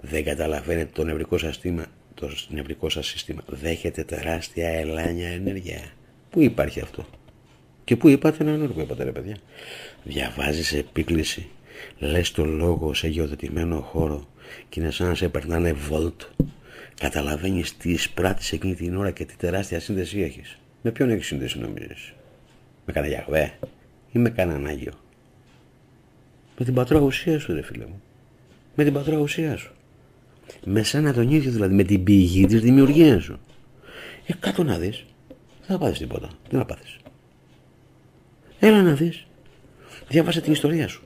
Δεν 0.00 0.24
καταλαβαίνετε 0.24 0.90
το 0.92 1.04
νευρικό 1.04 1.38
σας 1.38 1.52
σύστημα, 1.54 1.86
το 2.20 2.30
νευρικό 2.48 2.88
σας 2.88 3.06
σύστημα 3.06 3.42
δέχεται 3.46 4.04
τεράστια 4.04 4.68
ελάνια 4.68 5.28
ενέργεια. 5.28 5.80
Πού 6.30 6.40
υπάρχει 6.40 6.80
αυτό; 6.80 7.06
Και 7.84 7.96
πού 7.96 8.08
είπατε 8.08 8.44
να 8.44 8.50
είναι 8.50 8.68
είπατε 8.76 9.04
ρε 9.04 9.12
παιδιά; 9.12 9.36
Διαβάζεις 10.04 10.72
επίκληση, 10.72 11.48
λες 11.98 12.30
το 12.30 12.44
λόγο 12.44 12.94
σε 12.94 13.08
γεωδετημένο 13.08 13.80
χώρο 13.80 14.28
και 14.68 14.80
είναι 14.80 14.90
σαν 14.90 15.08
να 15.08 15.14
σε 15.14 15.28
περνάνε 15.28 15.72
βολτ. 15.72 16.22
Καταλαβαίνεις 17.00 17.76
τι 17.76 17.90
εισπράττεις 17.90 18.52
εκείνη 18.52 18.74
την 18.74 18.96
ώρα 18.96 19.10
και 19.10 19.24
τι 19.24 19.36
τεράστια 19.36 19.80
σύνδεση 19.80 20.20
έχεις. 20.20 20.58
Με 20.82 20.90
ποιον 20.90 21.10
έχεις 21.10 21.26
σύνδεση 21.26 21.58
νομίζεις; 21.58 22.12
Με 22.86 22.92
κανένα 22.92 23.14
Γιαχβέ 23.14 23.58
ή 24.12 24.18
με 24.18 24.30
κανέναν 24.30 24.66
Άγιο; 24.66 24.92
Με 26.58 26.64
την 26.64 26.74
πατρά 26.74 26.98
ουσία 26.98 27.38
σου, 27.38 27.52
ρε 27.52 27.62
φίλε 27.62 27.86
μου. 27.86 28.02
Με 28.74 28.84
την 28.84 28.92
πατρά 28.92 29.16
ουσία 29.16 29.56
σου. 29.56 29.75
Με 30.64 30.82
σένα 30.82 31.12
τον 31.12 31.30
ίδιο 31.30 31.50
δηλαδή, 31.50 31.74
με 31.74 31.82
την 31.82 32.04
πηγή 32.04 32.46
της 32.46 32.60
δημιουργίας 32.60 33.22
σου. 33.22 33.38
Ε, 34.26 34.32
κάτω 34.40 34.64
να 34.64 34.78
δεις. 34.78 35.04
Δεν 35.66 35.76
θα 35.76 35.78
πάθεις 35.78 35.98
τίποτα. 35.98 36.28
Τι 36.48 36.56
να 36.56 36.64
πάθεις. 36.64 36.96
Έλα 38.58 38.82
να 38.82 38.92
δεις. 38.92 39.26
Διάβασα 40.08 40.40
την 40.40 40.52
ιστορία 40.52 40.88
σου. 40.88 41.02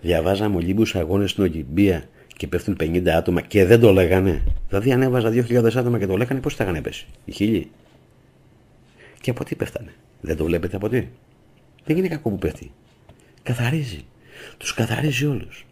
Διαβάζαμε 0.00 0.56
Ολύμπιου 0.56 0.86
αγώνες 0.92 1.30
στην 1.30 1.42
Ολυμπία 1.42 2.04
και 2.36 2.46
πέφτουν 2.46 2.76
50 2.80 3.08
άτομα 3.08 3.40
και 3.40 3.64
δεν 3.64 3.80
το 3.80 3.92
λέγανε. 3.92 4.42
Δηλαδή, 4.68 4.92
αν 4.92 5.02
έβαζα 5.02 5.30
2.000 5.30 5.76
άτομα 5.76 5.98
και 5.98 6.06
το 6.06 6.16
λέγανε, 6.16 6.40
πώς 6.40 6.54
θα 6.54 6.64
είχαν 6.64 6.82
πέσει. 6.82 7.06
Οι 7.24 7.32
χίλιοι. 7.32 7.70
Και 9.20 9.30
από 9.30 9.44
τι 9.44 9.54
πέφτανε. 9.54 9.92
Δεν 10.20 10.36
το 10.36 10.44
βλέπετε 10.44 10.76
από 10.76 10.88
τι. 10.88 11.06
Δεν 11.84 11.96
είναι 11.96 12.08
κακό 12.08 12.30
που 12.30 12.38
πέφτει. 12.38 12.70
Καθαρίζει. 13.42 14.04
Τους 14.56 14.74
καθαρίζει 14.74 15.26
όλους. 15.26 15.66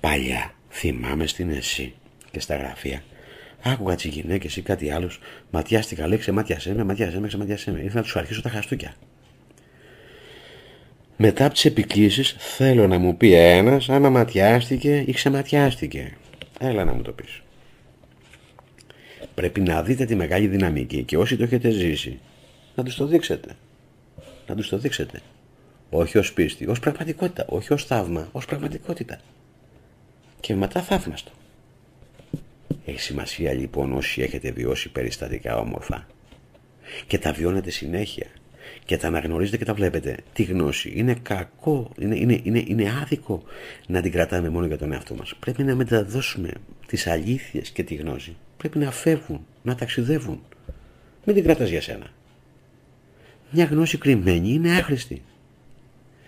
Παλιά 0.00 0.54
θυμάμαι 0.68 1.26
στην 1.26 1.50
ΕΣΥ 1.50 1.94
και 2.30 2.40
στα 2.40 2.56
γραφεία. 2.56 3.02
Άκουγα 3.62 3.94
τις 3.94 4.04
γυναίκες 4.04 4.56
ή 4.56 4.62
κάτι 4.62 4.90
άλλος. 4.90 5.18
Ματιάστηκα, 5.50 6.06
λέει 6.06 6.18
ξεμάτιασέ 6.18 6.74
με, 6.74 6.84
ματιάσέ 6.84 7.20
με, 7.20 7.26
ξεματιάσέ 7.26 7.70
με. 7.70 7.80
Ήρθα 7.80 7.96
να 7.96 8.02
τους 8.02 8.16
αρχίσω 8.16 8.42
τα 8.42 8.48
χαστούκια. 8.48 8.94
Μετά 11.16 11.44
από 11.44 11.54
τις 11.54 11.64
επικοίσει 11.64 12.22
θέλω 12.38 12.86
να 12.86 12.98
μου 12.98 13.16
πει 13.16 13.32
ένας 13.32 13.88
άμα 13.88 14.10
ματιάστηκε 14.10 15.04
ή 15.06 15.12
ξεματιάστηκε. 15.12 16.16
Έλα 16.60 16.84
να 16.84 16.92
μου 16.92 17.02
το 17.02 17.12
πεις. 17.12 17.42
Πρέπει 19.34 19.60
να 19.60 19.82
δείτε 19.82 20.04
τη 20.04 20.14
μεγάλη 20.14 20.46
δυναμική 20.46 21.02
και 21.02 21.16
όσοι 21.16 21.36
το 21.36 21.42
έχετε 21.42 21.70
ζήσει 21.70 22.18
να 22.74 22.84
τους 22.84 22.96
το 22.96 23.06
δείξετε. 23.06 23.56
Να 24.46 24.54
τους 24.54 24.68
το 24.68 24.78
δείξετε. 24.78 25.20
Όχι 25.90 26.18
ως 26.18 26.32
πίστη, 26.32 26.66
ως 26.66 26.80
πραγματικότητα. 26.80 27.44
Όχι 27.48 27.72
ως 27.72 27.84
θαύμα, 27.84 28.28
ως 28.32 28.44
πραγματικότητα. 28.44 29.20
Και 30.40 30.54
μετά 30.54 30.82
θαύμαστο. 30.82 31.30
Έχει 32.84 33.00
σημασία 33.00 33.52
λοιπόν 33.52 33.92
όσοι 33.92 34.22
έχετε 34.22 34.50
βιώσει 34.50 34.92
περιστατικά 34.92 35.56
όμορφα 35.56 36.06
και 37.06 37.18
τα 37.18 37.32
βιώνετε 37.32 37.70
συνέχεια 37.70 38.26
και 38.84 38.96
τα 38.96 39.06
αναγνωρίζετε 39.06 39.56
και 39.56 39.64
τα 39.64 39.74
βλέπετε. 39.74 40.16
Τι 40.32 40.42
γνώση. 40.42 40.92
Είναι 40.94 41.14
κακό, 41.22 41.90
είναι, 41.98 42.16
είναι, 42.16 42.40
είναι, 42.42 42.64
είναι 42.66 42.98
άδικο 43.02 43.42
να 43.86 44.00
την 44.00 44.12
κρατάμε 44.12 44.48
μόνο 44.48 44.66
για 44.66 44.78
τον 44.78 44.92
εαυτό 44.92 45.14
μας. 45.14 45.34
Πρέπει 45.40 45.62
να 45.62 45.74
μεταδώσουμε 45.74 46.50
τις 46.86 47.06
αλήθειες 47.06 47.70
και 47.70 47.82
τη 47.82 47.94
γνώση. 47.94 48.36
Πρέπει 48.56 48.78
να 48.78 48.90
φεύγουν, 48.90 49.46
να 49.62 49.74
ταξιδεύουν. 49.74 50.42
Μην 51.24 51.34
την 51.34 51.44
κρατάς 51.44 51.68
για 51.68 51.80
σένα. 51.80 52.06
Μια 53.50 53.64
γνώση 53.64 53.98
κρυμμένη 53.98 54.52
είναι 54.52 54.76
άχρηστη. 54.76 55.22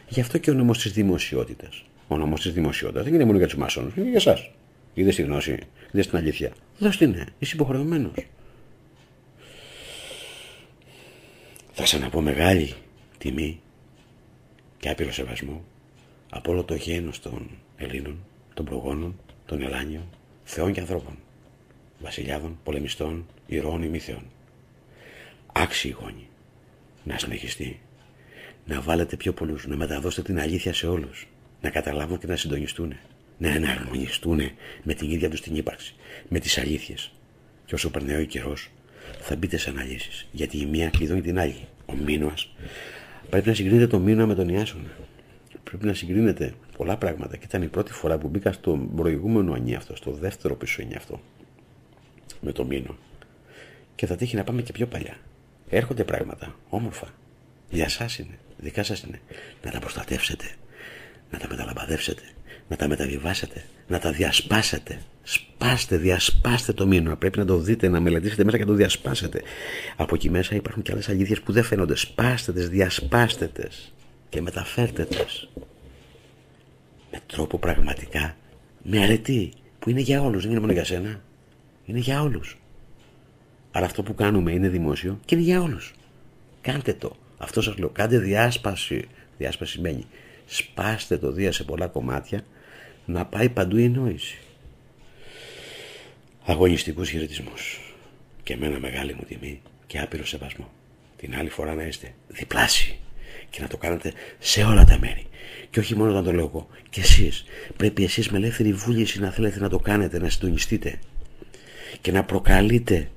Γι' 0.09 0.21
αυτό 0.21 0.39
και 0.39 0.51
ο 0.51 0.55
νόμος 0.55 0.79
της 0.79 0.93
δημοσιότητας. 0.93 1.85
Ο 2.09 2.17
νόμος 2.17 2.41
της 2.41 2.53
δημοσιότητας 2.53 3.05
δεν 3.05 3.15
είναι 3.15 3.25
μόνο 3.25 3.39
για 3.39 3.47
τους 3.47 3.57
μάσονους, 3.57 3.97
είναι 3.97 4.09
για 4.09 4.17
εσάς. 4.17 4.51
Είδες 4.95 5.15
τη 5.15 5.23
γνώση, 5.23 5.59
είδες 5.93 6.07
την 6.07 6.19
αλήθεια. 6.19 6.53
Δώσ' 6.79 6.97
την, 6.97 7.11
ναι. 7.11 7.25
είσαι 7.39 7.55
υποχρεωμένος. 7.55 8.13
Θα 11.73 11.83
ξαναπώ 11.83 12.21
μεγάλη 12.21 12.75
τιμή 13.19 13.61
και 14.79 14.89
άπειρο 14.89 15.13
σεβασμό 15.13 15.65
από 16.31 16.53
όλο 16.53 16.65
το 16.65 16.75
γένος 16.75 17.21
των 17.21 17.51
Ελλήνων, 17.77 18.25
των 18.55 18.65
προγόνων, 18.65 19.21
των 19.47 19.63
Ελλάνιων, 19.63 20.09
θεών 20.45 20.73
και 20.73 20.81
ανθρώπων, 20.81 21.19
βασιλιάδων, 21.99 22.59
πολεμιστών, 22.63 23.27
ηρώων, 23.47 23.83
ημίθεων. 23.83 24.23
Άξιοι 25.53 25.97
γόνοι 26.01 26.29
να 27.05 27.19
συνεχιστεί, 27.19 27.81
να 28.65 28.81
βάλετε 28.81 29.17
πιο 29.17 29.33
πολλούς, 29.33 29.67
να 29.67 29.77
μεταδώσετε 29.77 30.33
την 30.33 30.41
αλήθεια 30.41 30.75
σε 30.75 30.87
όλους, 30.87 31.29
να 31.61 31.71
καταλάβουν 31.71 32.19
και 32.19 32.27
να 32.27 32.37
συντονιστούν, 32.37 32.97
να 33.39 33.49
εναρμονιστούν 33.49 34.41
με 34.83 34.95
την 34.95 35.11
ίδια 35.11 35.31
τους 35.31 35.41
την 35.41 35.57
ύπαρξη, 35.57 35.95
με 36.29 36.39
τις 36.39 36.59
αλήθειες. 36.59 37.13
Και 37.65 37.75
όσο 37.75 37.91
περνάει 37.91 38.23
ο 38.23 38.25
καιρός, 38.25 38.71
θα 39.21 39.37
μπείτε 39.37 39.57
σε 39.57 39.71
αναλύσεις. 39.71 40.29
Γιατί 40.33 40.59
η 40.59 40.67
μία 40.67 40.91
κλειδώνει 40.91 41.21
την 41.21 41.39
άλλη. 41.39 41.67
Ο 41.87 41.95
μήνωας 41.95 42.55
πρέπει 43.31 43.49
να 43.49 43.55
συγκρίνετε 43.55 43.87
το 43.87 43.99
μήνωα 43.99 44.27
με 44.27 44.35
τον 44.35 44.49
Ιάσονα. 44.49 44.91
Πρέπει 45.65 45.87
να 45.87 45.95
συγκρίνετε 45.95 46.55
πολλά 46.77 46.97
πράγματα. 46.97 47.37
Και 47.37 47.45
ήταν 47.45 47.63
η 47.63 47.67
πρώτη 47.67 47.93
φορά 47.93 48.19
που 48.19 48.29
μπήκα 48.29 48.53
στο 48.53 48.89
προηγούμενο 48.97 49.53
ανιαυτό, 49.53 49.97
στο 49.97 50.11
δεύτερο 50.11 50.57
πίσω 50.57 50.83
αυτό. 50.97 51.21
Με 52.41 52.53
το 52.53 52.65
μήνο. 52.65 52.97
Και 53.95 54.07
θα 54.07 54.17
τύχει 54.17 54.37
να 54.37 54.45
πάμε 54.45 54.63
και 54.63 54.73
πιο 54.73 54.87
παλιά. 54.87 55.17
Έρχονται 55.69 56.05
πράγματα 56.05 56.55
όμορφα. 56.69 57.15
Για 57.71 57.85
εσά 57.85 58.09
είναι. 58.19 58.39
Δικά 58.59 58.83
σας 58.83 59.03
είναι. 59.03 59.21
Να 59.65 59.71
τα 59.71 59.79
προστατεύσετε. 59.79 60.45
Να 61.31 61.39
τα 61.39 61.49
μεταλαμπαδεύσετε. 61.49 62.23
Να 62.73 62.79
τα 62.79 62.89
μεταβιβάσετε. 62.89 63.65
Να 63.87 63.99
τα 63.99 64.13
διασπάσετε. 64.13 65.03
Σπάστε, 65.23 65.97
διασπάστε 65.97 66.73
το 66.73 66.87
μήνυμα. 66.87 67.17
Πρέπει 67.17 67.39
να 67.39 67.45
το 67.45 67.59
δείτε, 67.59 67.89
να 67.89 68.01
μελετήσετε 68.01 68.45
μέσα 68.45 68.57
και 68.57 68.63
να 68.63 68.71
το 68.71 68.77
διασπάσετε. 68.77 69.43
Από 69.97 70.15
εκεί 70.15 70.31
μέσα 70.31 70.55
υπάρχουν 70.55 70.83
και 70.83 70.93
άλλες 70.93 71.09
αλήθειες 71.09 71.41
που 71.41 71.53
δεν 71.53 71.63
φαίνονται. 71.63 71.95
Σπάστε 71.95 72.53
τε, 72.53 72.67
διασπάστε 72.67 73.47
τε 73.47 73.69
και 74.29 74.41
μεταφέρτε 74.41 75.05
τε. 75.05 75.25
Με 77.11 77.19
τρόπο 77.27 77.59
πραγματικά, 77.59 78.37
με 78.83 79.03
αρετή, 79.03 79.53
που 79.79 79.91
είναι 79.91 80.01
για 80.01 80.23
όλους, 80.23 80.43
δεν 80.43 80.51
είναι 80.51 80.61
μόνο 80.61 80.73
για 80.73 80.85
σένα. 80.85 81.21
Είναι 81.85 81.99
για 81.99 82.23
όλους. 82.23 82.59
Άρα 83.73 83.87
αυτό 83.87 84.03
που 84.03 84.15
κάνουμε 84.15 84.53
είναι 84.53 84.69
δημόσιο 84.69 85.21
και 85.25 85.35
είναι 85.35 85.45
για 85.45 85.63
όλους. 85.63 85.93
Κάντε 86.61 86.93
το. 86.93 87.17
Αυτό 87.39 87.61
σας 87.61 87.79
λέω. 87.79 87.89
Κάντε 87.89 88.19
διάσπαση. 88.19 89.05
Διάσπαση 89.39 89.73
σημαίνει 89.73 90.07
σπάστε 90.47 91.19
το 91.19 91.33
δία 91.33 91.53
σε 91.53 91.65
πολλά 91.65 91.87
κομμάτια 91.87 92.45
να 93.05 93.27
πάει 93.27 93.49
παντού 93.49 93.77
η 93.77 93.89
νόηση 93.89 94.39
αγωνιστικούς 96.45 97.11
χαιρετισμούς 97.11 97.81
και 98.43 98.57
με 98.57 98.67
ένα 98.67 98.79
μεγάλη 98.79 99.15
μου 99.15 99.25
τιμή 99.29 99.61
και 99.87 99.99
άπειρο 99.99 100.27
σεβασμό. 100.27 100.71
Την 101.17 101.37
άλλη 101.37 101.49
φορά 101.49 101.75
να 101.75 101.83
είστε 101.83 102.15
διπλάσιοι 102.29 102.99
και 103.51 103.61
να 103.61 103.69
το 103.69 103.77
κάνετε 103.77 104.13
σε 104.39 104.63
όλα 104.65 104.85
τα 104.85 104.99
μέρη. 104.99 105.27
Και 105.71 105.81
όχι 105.81 105.97
μόνο 105.97 106.11
όταν 106.11 106.25
το 106.25 106.33
λέω 106.33 106.45
εγώ. 106.45 106.69
Και 106.91 107.01
εσείς. 107.01 107.45
Πρέπει 107.77 108.05
εσείς 108.05 108.31
με 108.31 108.37
ελεύθερη 108.37 108.73
βούληση 108.73 109.21
να 109.21 109.31
θέλετε 109.31 109.61
να 109.61 109.69
το 109.69 109.79
κάνετε, 109.79 110.19
να 110.19 110.29
συντονιστείτε 110.29 110.99
και 112.01 112.13
να 112.13 112.25
προκαλείτε 112.25 113.11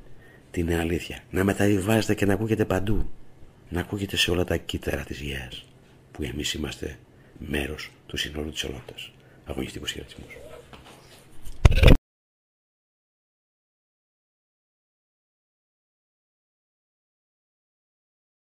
την 0.51 0.73
αλήθεια. 0.73 1.23
Να 1.29 1.43
μεταβιβάζετε 1.43 2.15
και 2.15 2.25
να 2.25 2.33
ακούγεται 2.33 2.65
παντού. 2.65 3.09
Να 3.69 3.79
ακούγεται 3.79 4.17
σε 4.17 4.31
όλα 4.31 4.43
τα 4.43 4.57
κύτταρα 4.57 5.03
της 5.03 5.19
γέας 5.19 5.65
που 6.11 6.23
εμείς 6.23 6.53
είμαστε 6.53 6.97
μέρος 7.37 7.91
του 8.07 8.17
συνόλου 8.17 8.51
της 8.51 8.63
ολότητας 8.63 9.11
αγωνιστικούς 9.45 9.91
χαιρετισμούς. 9.91 10.33